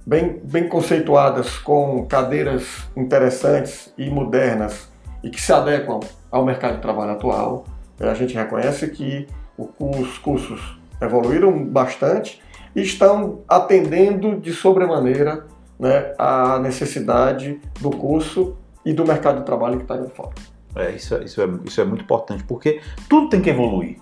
bem, 0.07 0.41
bem 0.45 0.69
conceituadas 0.69 1.59
com 1.59 2.07
cadeiras 2.07 2.89
interessantes 2.97 3.93
e 3.99 4.09
modernas 4.09 4.89
e 5.21 5.31
que 5.31 5.43
se 5.43 5.53
adequam 5.53 5.99
ao 6.31 6.45
mercado 6.45 6.77
de 6.77 6.83
trabalho 6.83 7.11
atual. 7.11 7.65
A 7.99 8.15
gente 8.15 8.35
reconhece 8.35 8.87
que 8.87 9.27
os 9.59 10.17
cursos 10.19 10.79
evoluíram 11.03 11.65
bastante 11.65 12.41
e 12.77 12.83
estão 12.83 13.41
atendendo 13.49 14.37
de 14.37 14.53
sobremaneira 14.53 15.45
né, 15.77 16.15
a 16.17 16.61
necessidade 16.61 17.61
do 17.81 17.91
curso 17.91 18.57
e 18.85 18.93
do 18.93 19.05
mercado 19.05 19.41
de 19.41 19.45
trabalho 19.45 19.79
que 19.79 19.83
está 19.83 19.97
aí 19.97 20.09
fora. 20.11 20.58
É, 20.79 20.93
isso, 20.93 21.15
é, 21.17 21.25
isso, 21.25 21.43
é, 21.43 21.49
isso 21.65 21.81
é 21.81 21.85
muito 21.85 22.03
importante, 22.05 22.45
porque 22.45 22.81
tudo 23.09 23.29
tem 23.29 23.43
que 23.43 23.51
evoluir. 23.51 23.99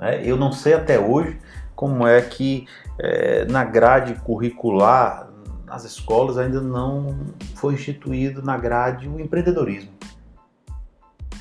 Né? 0.00 0.22
Eu 0.24 0.36
não 0.36 0.50
sei 0.52 0.72
até 0.72 0.98
hoje 0.98 1.38
como 1.74 2.06
é 2.06 2.20
que 2.22 2.66
é, 2.98 3.44
na 3.44 3.62
grade 3.62 4.14
curricular 4.14 5.28
nas 5.66 5.84
escolas 5.84 6.38
ainda 6.38 6.62
não 6.62 7.26
foi 7.54 7.74
instituído 7.74 8.42
na 8.42 8.56
grade 8.56 9.06
o 9.06 9.20
empreendedorismo. 9.20 9.90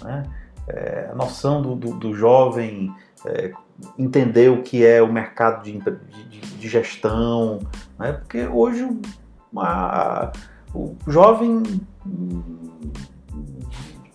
Né? 0.04 0.24
É, 0.68 1.10
a 1.12 1.16
noção 1.16 1.62
do, 1.62 1.76
do, 1.76 1.94
do 1.94 2.14
jovem 2.14 2.94
é, 3.26 3.54
entender 3.98 4.50
o 4.52 4.62
que 4.64 4.86
é 4.86 5.02
o 5.02 5.12
mercado 5.12 5.64
de, 5.64 5.80
de, 5.80 6.40
de 6.42 6.68
gestão, 6.68 7.60
né? 7.98 8.12
porque 8.12 8.46
hoje 8.46 8.86
a, 9.56 10.34
o 10.74 10.96
jovem 11.08 11.64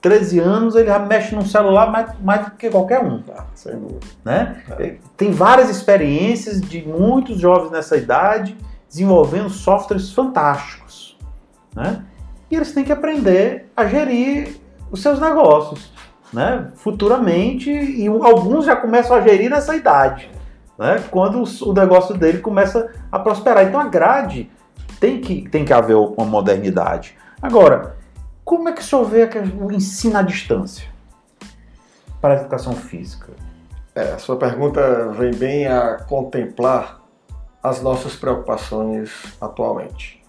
13 0.03 0.41
anos 0.41 0.75
ele 0.75 0.89
já 0.89 0.99
mexe 0.99 1.35
no 1.35 1.47
celular 1.47 1.91
mais, 1.91 2.11
mais 2.21 2.45
do 2.45 2.51
que 2.53 2.69
qualquer 2.69 3.03
um. 3.03 3.23
Ah, 3.35 3.47
sem 3.55 3.79
dúvida. 3.79 4.01
Né? 4.25 4.63
É. 4.79 4.97
Tem 5.17 5.31
várias 5.31 5.71
experiências 5.71 6.61
de 6.61 6.87
muitos 6.87 7.41
jovens 7.41 7.71
nessa 7.71 7.97
idade 7.97 8.57
desenvolvendo 8.89 9.49
softwares 9.49 10.13
fantásticos. 10.13 11.17
Né? 11.75 12.05
E 12.51 12.57
eles 12.57 12.73
têm 12.75 12.85
que 12.85 12.93
aprender 12.93 13.71
a 13.75 13.87
gerir 13.87 14.61
os 14.91 15.01
seus 15.01 15.19
negócios 15.19 15.93
né, 16.33 16.69
futuramente, 16.77 17.71
e 17.71 18.07
alguns 18.07 18.65
já 18.65 18.75
começam 18.75 19.17
a 19.17 19.21
gerir 19.21 19.51
nessa 19.51 19.77
idade, 19.77 20.31
né, 20.79 21.03
quando 21.11 21.45
o 21.63 21.73
negócio 21.73 22.17
dele 22.17 22.39
começa 22.39 22.91
a 23.11 23.19
prosperar. 23.19 23.67
Então 23.67 23.79
a 23.79 23.85
grade 23.85 24.51
tem 24.99 25.21
que, 25.21 25.49
tem 25.49 25.65
que 25.65 25.73
haver 25.73 25.95
uma 25.95 26.25
modernidade. 26.25 27.17
Agora, 27.41 27.97
como 28.45 28.69
é 28.69 28.73
que 28.73 28.81
o 28.81 28.85
senhor 28.85 29.05
vê 29.05 29.29
o 29.61 29.73
ensino 29.73 30.17
à 30.17 30.23
distância 30.23 30.89
para 32.21 32.35
a 32.35 32.37
educação 32.39 32.75
física? 32.75 33.33
É, 33.95 34.13
a 34.13 34.19
sua 34.19 34.37
pergunta 34.37 35.09
vem 35.13 35.35
bem 35.35 35.67
a 35.67 35.97
contemplar 35.97 37.01
as 37.63 37.83
nossas 37.83 38.17
preocupações 38.17 39.11
atualmente 39.41 40.23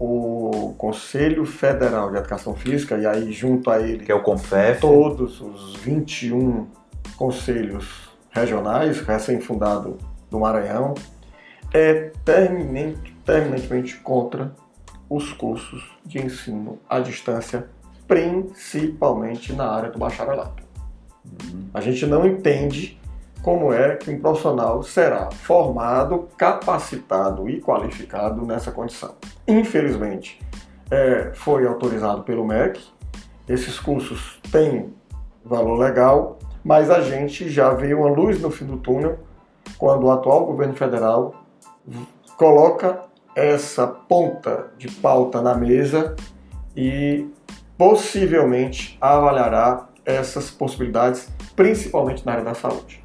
o 0.00 0.74
Conselho 0.78 1.44
Federal 1.44 2.10
de 2.10 2.16
Educação 2.16 2.54
Física, 2.54 2.96
e 2.96 3.06
aí 3.06 3.30
junto 3.30 3.70
a 3.70 3.78
ele... 3.78 4.02
Que 4.02 4.10
é 4.10 4.14
o 4.14 4.22
CONFEF. 4.22 4.80
Todos 4.80 5.42
os 5.42 5.76
21 5.76 6.66
conselhos 7.18 8.08
regionais, 8.30 9.02
recém-fundado 9.02 9.98
do 10.30 10.40
Maranhão, 10.40 10.94
é 11.74 12.12
terminante, 12.24 13.14
terminantemente 13.26 13.98
contra 13.98 14.52
os 15.10 15.32
cursos 15.32 15.82
de 16.06 16.24
ensino 16.24 16.78
à 16.88 17.00
distância, 17.00 17.68
principalmente 18.06 19.52
na 19.52 19.68
área 19.68 19.90
do 19.90 19.98
bacharelato. 19.98 20.62
Uhum. 21.24 21.68
A 21.74 21.80
gente 21.80 22.06
não 22.06 22.24
entende 22.24 22.98
como 23.42 23.72
é 23.72 23.96
que 23.96 24.10
um 24.10 24.20
profissional 24.20 24.82
será 24.84 25.30
formado, 25.30 26.28
capacitado 26.36 27.48
e 27.48 27.60
qualificado 27.60 28.46
nessa 28.46 28.70
condição. 28.70 29.14
Infelizmente, 29.48 30.40
é, 30.90 31.32
foi 31.34 31.66
autorizado 31.66 32.22
pelo 32.22 32.46
MEC, 32.46 32.80
esses 33.48 33.80
cursos 33.80 34.38
têm 34.52 34.94
valor 35.44 35.78
legal, 35.78 36.38
mas 36.62 36.88
a 36.90 37.00
gente 37.00 37.48
já 37.48 37.70
vê 37.70 37.94
uma 37.94 38.08
luz 38.08 38.40
no 38.40 38.50
fim 38.50 38.66
do 38.66 38.76
túnel 38.76 39.18
quando 39.76 40.04
o 40.04 40.10
atual 40.12 40.46
governo 40.46 40.74
federal 40.74 41.34
coloca 42.36 43.09
essa 43.34 43.86
ponta 43.86 44.72
de 44.76 44.90
pauta 44.90 45.40
na 45.40 45.54
mesa 45.54 46.16
e 46.76 47.28
possivelmente 47.76 48.98
avaliará 49.00 49.88
essas 50.04 50.50
possibilidades, 50.50 51.32
principalmente 51.54 52.24
na 52.26 52.32
área 52.32 52.44
da 52.44 52.54
saúde. 52.54 53.04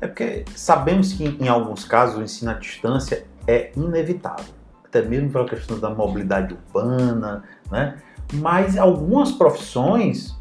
É 0.00 0.06
porque 0.06 0.44
sabemos 0.54 1.12
que 1.12 1.24
em 1.24 1.48
alguns 1.48 1.84
casos 1.84 2.18
o 2.18 2.22
ensino 2.22 2.50
à 2.50 2.54
distância 2.54 3.26
é 3.46 3.70
inevitável, 3.76 4.54
até 4.84 5.02
mesmo 5.02 5.30
pela 5.30 5.48
questão 5.48 5.78
da 5.78 5.90
mobilidade 5.90 6.54
urbana, 6.54 7.44
né? 7.70 7.98
Mas 8.32 8.76
algumas 8.76 9.32
profissões 9.32 10.36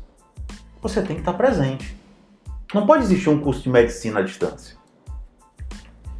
você 0.82 1.02
tem 1.02 1.16
que 1.16 1.22
estar 1.22 1.34
presente. 1.34 1.96
Não 2.74 2.86
pode 2.86 3.04
existir 3.04 3.30
um 3.30 3.40
curso 3.40 3.62
de 3.62 3.70
medicina 3.70 4.20
à 4.20 4.24
distância. 4.24 4.76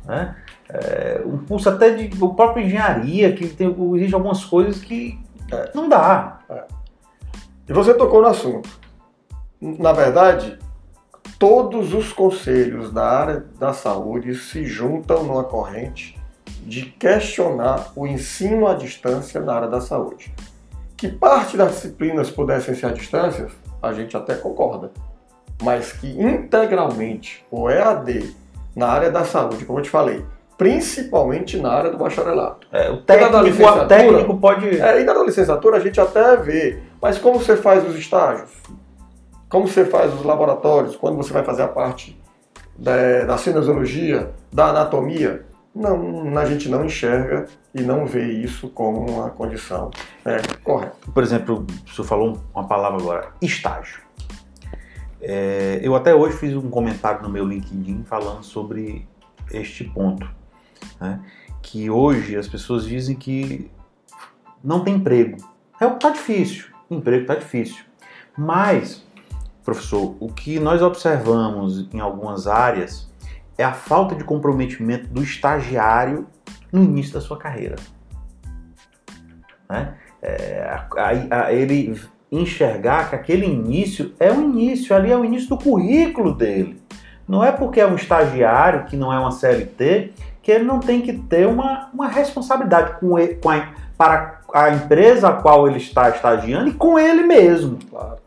Né? 0.06 0.36
É, 0.70 1.22
um 1.26 1.38
curso 1.46 1.70
até 1.70 1.92
de 1.92 2.24
o 2.24 2.34
próprio 2.34 2.66
engenharia, 2.66 3.34
que 3.34 3.48
tem, 3.48 3.76
existe 3.96 4.16
algumas 4.16 4.44
coisas 4.44 4.82
que 4.82 5.20
é. 5.52 5.72
não 5.76 5.88
dá. 5.88 6.40
É. 6.50 6.64
E 7.68 7.74
você 7.74 7.94
tocou 7.94 8.22
no 8.22 8.28
assunto. 8.28 8.70
Na 9.62 9.92
verdade, 9.92 10.60
todos 11.40 11.94
os 11.94 12.12
conselhos 12.14 12.92
da 12.92 13.08
área 13.08 13.46
da 13.60 13.74
saúde 13.74 14.36
se 14.36 14.66
juntam 14.66 15.24
numa 15.24 15.44
corrente 15.44 16.20
de 16.62 16.86
questionar 16.86 17.92
o 17.96 18.08
ensino 18.08 18.68
à 18.68 18.74
distância 18.74 19.40
na 19.42 19.54
área 19.54 19.68
da 19.68 19.82
saúde. 19.82 20.34
Que 20.98 21.10
parte 21.10 21.58
das 21.58 21.74
disciplinas 21.74 22.30
pudessem 22.32 22.74
ser 22.74 22.88
à 22.88 22.92
distância, 22.92 23.48
a 23.82 23.94
gente 23.94 24.16
até 24.16 24.36
concorda. 24.36 24.92
Mas 25.62 25.94
que 25.94 26.08
integralmente 26.20 27.46
o 27.52 27.70
EAD 27.70 28.36
na 28.76 28.88
área 28.88 29.12
da 29.12 29.24
saúde, 29.24 29.66
como 29.66 29.80
eu 29.80 29.84
te 29.84 29.90
falei, 29.90 30.26
principalmente 30.58 31.58
na 31.58 31.72
área 31.72 31.92
do 31.92 31.98
bacharelato. 31.98 32.68
É, 32.72 32.90
o 32.90 33.02
técnico, 33.02 33.88
técnico 33.88 34.38
pode. 34.38 34.80
É, 34.80 35.02
e 35.02 35.04
na 35.04 35.14
licenciatura 35.24 35.78
a 35.78 35.80
gente 35.80 36.00
até 36.00 36.38
vê, 36.38 36.80
mas 37.02 37.18
como 37.18 37.40
você 37.40 37.56
faz 37.56 37.88
os 37.88 37.96
estágios? 37.96 38.50
Como 39.50 39.68
você 39.68 39.86
faz 39.86 40.14
os 40.14 40.24
laboratórios, 40.24 40.96
quando 40.96 41.18
você 41.18 41.32
vai 41.32 41.44
fazer 41.44 41.64
a 41.64 41.68
parte 41.68 42.20
da, 42.78 43.26
da 43.26 43.38
cinesiologia, 43.38 44.32
da 44.52 44.68
anatomia, 44.68 45.46
não, 45.74 46.38
a 46.38 46.46
gente 46.46 46.70
não 46.70 46.86
enxerga 46.86 47.48
e 47.74 47.82
não 47.82 48.06
vê 48.06 48.24
isso 48.24 48.70
como 48.70 49.10
uma 49.10 49.30
condição 49.30 49.92
é, 50.24 50.38
correta. 50.64 50.96
Por 51.14 51.22
exemplo, 51.22 51.66
o 51.86 51.90
senhor 51.90 52.08
falou 52.08 52.38
uma 52.54 52.66
palavra 52.66 53.02
agora, 53.02 53.28
estágio. 53.42 54.00
É, 55.22 55.80
eu 55.82 55.96
até 55.96 56.16
hoje 56.16 56.38
fiz 56.38 56.56
um 56.56 56.70
comentário 56.70 57.22
no 57.22 57.30
meu 57.30 57.46
LinkedIn 57.46 58.04
falando 58.06 58.44
sobre 58.44 59.08
este 59.52 59.84
ponto. 59.84 60.26
Né? 61.00 61.20
Que 61.62 61.90
hoje 61.90 62.36
as 62.36 62.48
pessoas 62.48 62.86
dizem 62.86 63.16
que 63.16 63.70
não 64.64 64.84
tem 64.84 64.96
emprego. 64.96 65.38
É 65.80 65.86
o 65.86 65.92
que 65.92 65.96
está 65.96 66.10
difícil. 66.10 66.66
O 66.90 66.96
emprego 66.96 67.24
está 67.24 67.36
difícil. 67.36 67.84
Mas 68.38 69.06
Professor, 69.66 70.16
o 70.20 70.32
que 70.32 70.60
nós 70.60 70.84
observamos 70.84 71.90
em 71.92 72.00
algumas 72.00 72.46
áreas 72.46 73.12
é 73.58 73.64
a 73.64 73.74
falta 73.74 74.14
de 74.14 74.24
comprometimento 74.24 75.08
do 75.08 75.24
estagiário 75.24 76.28
no 76.72 76.84
início 76.84 77.16
da 77.16 77.22
sua 77.22 77.36
carreira. 77.36 77.76
Né? 79.68 79.96
É, 80.22 80.70
a, 80.70 81.46
a, 81.46 81.54
ele 81.54 82.00
enxergar 82.32 83.10
que 83.10 83.16
aquele 83.16 83.48
início 83.48 84.14
é 84.20 84.32
o 84.32 84.40
início, 84.40 84.96
ali 84.96 85.12
é 85.12 85.18
o 85.18 85.26
início 85.26 85.50
do 85.50 85.58
currículo 85.58 86.36
dele. 86.36 86.80
Não 87.28 87.44
é 87.44 87.52
porque 87.52 87.80
é 87.80 87.88
um 87.88 87.96
estagiário, 87.96 88.86
que 88.86 88.96
não 88.96 89.12
é 89.12 89.18
uma 89.18 89.32
CLT, 89.32 90.14
que 90.46 90.52
ele 90.52 90.64
não 90.64 90.80
tem 90.80 91.02
que 91.02 91.12
ter 91.12 91.48
uma, 91.48 91.90
uma 91.92 92.08
responsabilidade 92.08 93.00
com, 93.00 93.18
ele, 93.18 93.34
com 93.34 93.50
a, 93.50 93.68
para 93.98 94.42
a 94.54 94.70
empresa 94.70 95.30
a 95.30 95.34
qual 95.34 95.68
ele 95.68 95.80
está 95.80 96.08
estagiando 96.12 96.70
e 96.70 96.74
com 96.74 97.00
ele 97.00 97.24
mesmo. 97.24 97.80
Claro. 97.90 98.18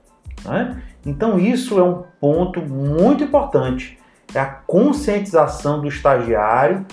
Né? 0.44 0.82
Então, 1.06 1.38
isso 1.38 1.78
é 1.78 1.82
um 1.84 2.02
ponto 2.20 2.60
muito 2.60 3.22
importante. 3.22 4.00
É 4.34 4.40
a 4.40 4.46
conscientização 4.46 5.80
do 5.80 5.86
estagiário, 5.86 6.84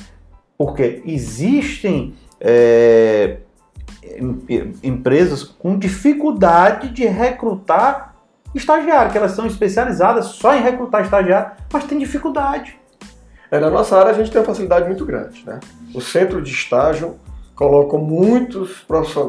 porque 0.55 1.01
existem 1.03 2.13
é, 2.39 3.37
empresas 4.83 5.43
com 5.43 5.75
dificuldade 5.75 6.89
de 6.89 7.07
recrutar 7.07 8.13
estagiário, 8.53 9.11
que 9.11 9.17
elas 9.17 9.31
são 9.31 9.47
especializadas 9.47 10.27
só 10.27 10.55
em 10.55 10.61
recrutar 10.61 11.01
estagiário, 11.01 11.53
mas 11.73 11.83
tem 11.85 11.97
dificuldade. 11.97 12.77
É, 13.49 13.59
na 13.59 13.69
nossa 13.69 13.97
área 13.97 14.11
a 14.11 14.13
gente 14.13 14.31
tem 14.31 14.39
uma 14.41 14.47
facilidade 14.47 14.87
muito 14.87 15.05
grande. 15.05 15.43
Né? 15.45 15.59
O 15.93 16.01
centro 16.01 16.41
de 16.41 16.51
estágio 16.51 17.19
coloca 17.55 17.97
muitos, 17.97 18.85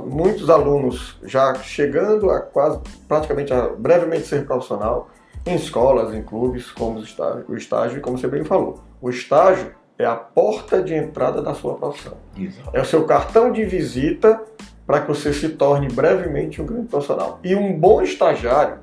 muitos 0.06 0.50
alunos 0.50 1.16
já 1.24 1.54
chegando 1.54 2.30
a 2.30 2.40
quase, 2.40 2.80
praticamente 3.06 3.52
a 3.52 3.68
brevemente 3.68 4.26
ser 4.26 4.44
profissional, 4.44 5.08
em 5.46 5.54
escolas, 5.54 6.12
em 6.12 6.22
clubes, 6.22 6.72
como 6.72 6.98
o 6.98 7.02
estágio, 7.02 7.44
o 7.48 7.56
estágio, 7.56 7.98
e 7.98 8.00
como 8.00 8.18
você 8.18 8.26
bem 8.26 8.44
falou. 8.44 8.80
O 9.00 9.08
estágio 9.08 9.72
é 9.96 10.04
a 10.04 10.16
porta 10.16 10.82
de 10.82 10.92
entrada 10.92 11.40
da 11.40 11.54
sua 11.54 11.74
profissão. 11.74 12.14
Exato. 12.36 12.70
É 12.72 12.80
o 12.80 12.84
seu 12.84 13.04
cartão 13.04 13.52
de 13.52 13.64
visita 13.64 14.42
para 14.86 15.00
que 15.00 15.08
você 15.08 15.32
se 15.32 15.50
torne 15.50 15.88
brevemente 15.88 16.60
um 16.60 16.66
grande 16.66 16.88
profissional. 16.88 17.40
E 17.42 17.54
um 17.54 17.78
bom 17.78 18.02
estagiário, 18.02 18.78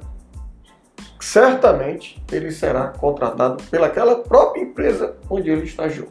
certamente 1.23 2.21
ele 2.31 2.51
será 2.51 2.87
contratado 2.89 3.63
pelaquela 3.71 4.19
própria 4.19 4.61
empresa 4.61 5.15
onde 5.29 5.49
ele 5.49 5.63
estagiou. 5.63 6.09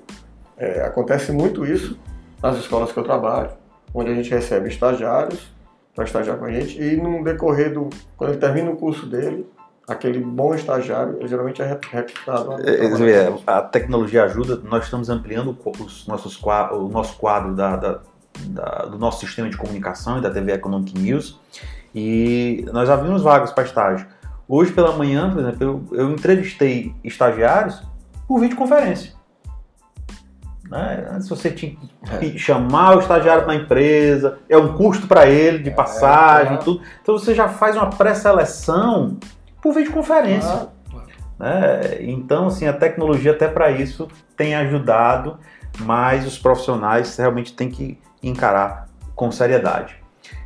É, 0.57 0.83
acontece 0.83 1.31
muito 1.31 1.67
isso 1.67 1.99
nas 2.43 2.57
escolas 2.57 2.91
que 2.91 2.99
eu 2.99 3.05
trabalho, 3.05 3.51
onde 3.93 4.11
a 4.11 4.15
gente 4.15 4.31
recebe 4.31 4.69
estagiários 4.69 5.53
para 5.95 6.05
estagiar 6.05 6.39
com 6.39 6.47
a 6.47 6.51
gente 6.51 6.81
e 6.81 6.97
no 6.97 7.23
decorrer 7.23 7.75
do 7.75 7.91
quando 8.17 8.31
ele 8.31 8.41
termina 8.41 8.71
o 8.71 8.77
curso 8.77 9.05
dele, 9.05 9.47
aquele 9.87 10.19
bom 10.19 10.55
estagiário, 10.55 11.19
ele 11.19 11.29
geralmente 11.29 11.61
é 11.61 11.79
recrutado. 11.91 12.57
É, 12.67 13.33
a 13.47 13.61
tecnologia 13.61 14.25
ajuda, 14.25 14.61
nós 14.65 14.85
estamos 14.85 15.11
ampliando 15.11 15.57
os 15.79 16.07
nossos, 16.07 16.41
o 16.43 16.89
nosso 16.89 17.19
quadro 17.19 17.55
da, 17.55 17.77
da, 17.77 18.01
da, 18.47 18.87
do 18.87 18.99
nosso 18.99 19.27
sistema 19.27 19.51
de 19.51 19.59
comunicação 19.59 20.19
e 20.19 20.23
da 20.23 20.31
TV 20.31 20.53
Economic 20.53 20.99
News 20.99 21.39
e 21.95 22.65
nós 22.73 22.89
abrimos 22.89 23.23
vagas 23.23 23.53
para 23.53 23.65
estágio. 23.65 24.07
Hoje 24.49 24.73
pela 24.73 24.97
manhã, 24.97 25.31
por 25.31 25.41
exemplo, 25.41 25.89
eu, 25.93 25.99
eu 25.99 26.11
entrevistei 26.11 26.95
estagiários 27.03 27.83
por 28.27 28.41
videoconferência. 28.41 29.13
Né? 30.73 31.07
Antes 31.11 31.29
você 31.29 31.51
tinha 31.51 31.77
que 32.19 32.35
é. 32.35 32.39
chamar 32.39 32.97
o 32.97 33.01
estagiário 33.01 33.45
para 33.45 33.53
a 33.53 33.57
empresa, 33.57 34.39
é 34.49 34.57
um 34.57 34.73
custo 34.73 35.07
para 35.07 35.27
ele 35.27 35.59
de 35.59 35.69
é, 35.69 35.73
passagem, 35.73 36.55
é, 36.55 36.57
tudo. 36.57 36.83
Então 37.03 37.19
você 37.19 37.35
já 37.35 37.49
faz 37.49 37.77
uma 37.77 37.91
pré-seleção 37.91 39.19
por 39.61 39.75
videoconferência. 39.75 40.69
Né? 41.39 41.99
Então, 42.01 42.47
assim, 42.47 42.67
a 42.67 42.73
tecnologia 42.73 43.33
até 43.33 43.49
para 43.49 43.71
isso 43.71 44.09
tem 44.35 44.55
ajudado, 44.55 45.39
mas 45.81 46.27
os 46.27 46.39
profissionais 46.39 47.17
realmente 47.17 47.53
têm 47.53 47.71
que 47.71 47.99
encarar 48.23 48.89
com 49.15 49.31
seriedade. 49.31 49.97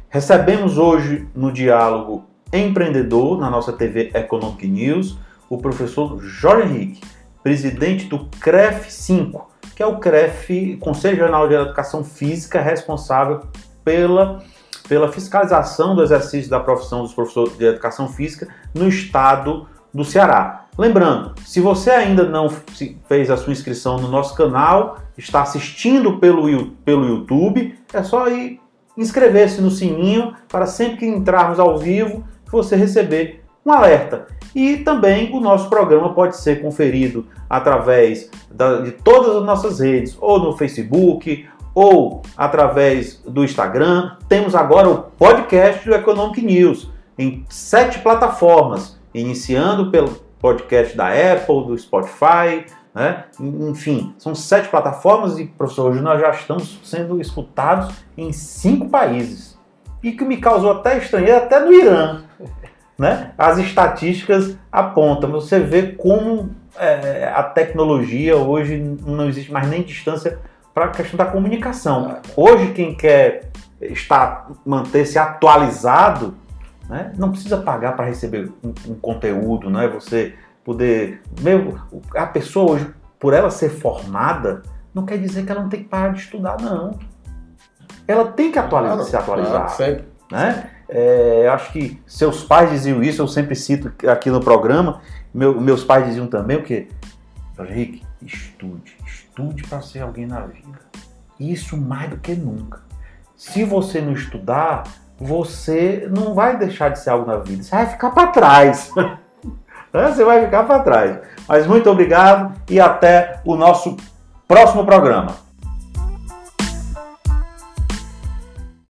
Recebemos 0.08 0.76
hoje 0.76 1.28
no 1.34 1.52
diálogo 1.52 2.24
empreendedor 2.58 3.38
na 3.38 3.50
nossa 3.50 3.72
TV 3.72 4.10
Economic 4.14 4.66
News, 4.66 5.18
o 5.48 5.58
professor 5.58 6.20
Jorge 6.20 6.68
Henrique, 6.68 7.00
presidente 7.42 8.06
do 8.06 8.26
CREF 8.40 8.90
5, 8.90 9.48
que 9.74 9.82
é 9.82 9.86
o 9.86 9.98
CREF, 9.98 10.76
Conselho 10.78 11.16
Regional 11.16 11.48
de 11.48 11.54
Educação 11.54 12.02
Física, 12.02 12.60
responsável 12.60 13.42
pela, 13.84 14.42
pela 14.88 15.12
fiscalização 15.12 15.94
do 15.94 16.02
exercício 16.02 16.50
da 16.50 16.58
profissão 16.58 17.02
dos 17.02 17.14
professores 17.14 17.56
de 17.56 17.64
Educação 17.64 18.08
Física 18.08 18.48
no 18.74 18.88
estado 18.88 19.68
do 19.92 20.04
Ceará. 20.04 20.66
Lembrando, 20.78 21.34
se 21.44 21.60
você 21.60 21.90
ainda 21.90 22.24
não 22.24 22.48
fez 23.08 23.30
a 23.30 23.36
sua 23.36 23.52
inscrição 23.52 23.98
no 23.98 24.08
nosso 24.08 24.34
canal, 24.34 24.98
está 25.16 25.42
assistindo 25.42 26.18
pelo, 26.18 26.66
pelo 26.84 27.08
YouTube, 27.08 27.78
é 27.92 28.02
só 28.02 28.28
ir 28.28 28.60
inscrever-se 28.96 29.60
no 29.60 29.70
sininho 29.70 30.34
para 30.48 30.66
sempre 30.66 30.98
que 30.98 31.06
entrarmos 31.06 31.58
ao 31.58 31.78
vivo 31.78 32.24
você 32.50 32.76
receber 32.76 33.44
um 33.64 33.72
alerta. 33.72 34.26
E 34.54 34.78
também 34.78 35.34
o 35.34 35.40
nosso 35.40 35.68
programa 35.68 36.14
pode 36.14 36.36
ser 36.36 36.62
conferido 36.62 37.26
através 37.50 38.30
da, 38.50 38.80
de 38.80 38.92
todas 38.92 39.36
as 39.36 39.44
nossas 39.44 39.80
redes, 39.80 40.16
ou 40.20 40.38
no 40.38 40.56
Facebook, 40.56 41.46
ou 41.74 42.22
através 42.36 43.20
do 43.26 43.44
Instagram. 43.44 44.16
Temos 44.28 44.54
agora 44.54 44.88
o 44.88 45.02
podcast 45.02 45.86
do 45.86 45.94
Economic 45.94 46.40
News 46.40 46.90
em 47.18 47.44
sete 47.48 47.98
plataformas, 47.98 48.98
iniciando 49.12 49.90
pelo 49.90 50.08
podcast 50.40 50.96
da 50.96 51.08
Apple, 51.08 51.66
do 51.66 51.76
Spotify, 51.76 52.64
né? 52.94 53.24
enfim, 53.38 54.14
são 54.16 54.34
sete 54.34 54.68
plataformas 54.68 55.38
e, 55.38 55.44
professor, 55.44 55.90
hoje 55.90 56.00
nós 56.00 56.20
já 56.20 56.30
estamos 56.30 56.80
sendo 56.82 57.20
escutados 57.20 57.94
em 58.16 58.32
cinco 58.32 58.88
países. 58.88 59.58
E 60.02 60.12
que 60.12 60.24
me 60.24 60.36
causou 60.36 60.70
até 60.70 60.98
estranheza, 60.98 61.38
até 61.38 61.58
no 61.60 61.72
Irã 61.72 62.25
né? 62.98 63.32
As 63.36 63.58
estatísticas 63.58 64.56
apontam. 64.70 65.30
Você 65.30 65.60
vê 65.60 65.92
como 65.92 66.50
é, 66.78 67.30
a 67.34 67.42
tecnologia 67.42 68.36
hoje 68.36 68.78
não 68.78 69.28
existe 69.28 69.52
mais 69.52 69.68
nem 69.68 69.82
distância 69.82 70.38
para 70.74 70.86
a 70.86 70.88
questão 70.88 71.16
da 71.16 71.26
comunicação. 71.26 72.18
Hoje 72.36 72.72
quem 72.72 72.94
quer 72.94 73.50
estar 73.80 74.50
manter-se 74.64 75.18
atualizado, 75.18 76.34
né, 76.88 77.12
não 77.16 77.30
precisa 77.30 77.56
pagar 77.58 77.92
para 77.96 78.06
receber 78.06 78.50
um, 78.62 78.72
um, 78.88 78.94
conteúdo, 78.94 79.70
né? 79.70 79.88
Você 79.88 80.34
poder, 80.64 81.20
mesmo 81.40 81.80
a 82.14 82.26
pessoa 82.26 82.72
hoje, 82.72 82.90
por 83.18 83.32
ela 83.32 83.50
ser 83.50 83.70
formada, 83.70 84.62
não 84.94 85.04
quer 85.04 85.18
dizer 85.18 85.44
que 85.44 85.52
ela 85.52 85.62
não 85.62 85.68
tem 85.68 85.82
que 85.82 85.88
parar 85.88 86.12
de 86.12 86.20
estudar, 86.20 86.56
não. 86.60 86.98
Ela 88.06 88.26
tem 88.32 88.52
que 88.52 88.58
atualizar, 88.58 88.96
claro, 88.96 89.10
se 89.10 89.16
atualizar, 89.16 89.62
claro, 89.62 89.76
sempre. 89.76 90.04
né? 90.30 90.70
É, 90.88 91.48
acho 91.48 91.72
que 91.72 92.00
seus 92.06 92.44
pais 92.44 92.70
diziam 92.70 93.02
isso, 93.02 93.20
eu 93.20 93.28
sempre 93.28 93.54
cito 93.56 93.92
aqui 94.08 94.30
no 94.30 94.40
programa. 94.40 95.00
Meu, 95.34 95.60
meus 95.60 95.84
pais 95.84 96.06
diziam 96.06 96.26
também 96.26 96.56
o 96.56 96.62
quê? 96.62 96.88
Henrique, 97.58 98.02
estude, 98.22 98.96
estude 99.04 99.62
para 99.64 99.80
ser 99.80 100.00
alguém 100.00 100.26
na 100.26 100.40
vida. 100.40 100.78
Isso 101.38 101.76
mais 101.76 102.10
do 102.10 102.18
que 102.18 102.34
nunca. 102.34 102.80
Se 103.36 103.64
você 103.64 104.00
não 104.00 104.12
estudar, 104.12 104.84
você 105.18 106.08
não 106.10 106.34
vai 106.34 106.56
deixar 106.56 106.90
de 106.90 106.98
ser 106.98 107.10
algo 107.10 107.26
na 107.26 107.36
vida, 107.38 107.62
você 107.62 107.70
vai 107.70 107.86
ficar 107.86 108.10
para 108.10 108.28
trás. 108.28 108.92
você 109.92 110.24
vai 110.24 110.44
ficar 110.44 110.64
para 110.64 110.80
trás. 110.80 111.18
Mas 111.48 111.66
muito 111.66 111.90
obrigado 111.90 112.54
e 112.68 112.80
até 112.80 113.40
o 113.44 113.56
nosso 113.56 113.96
próximo 114.46 114.84
programa. 114.84 115.45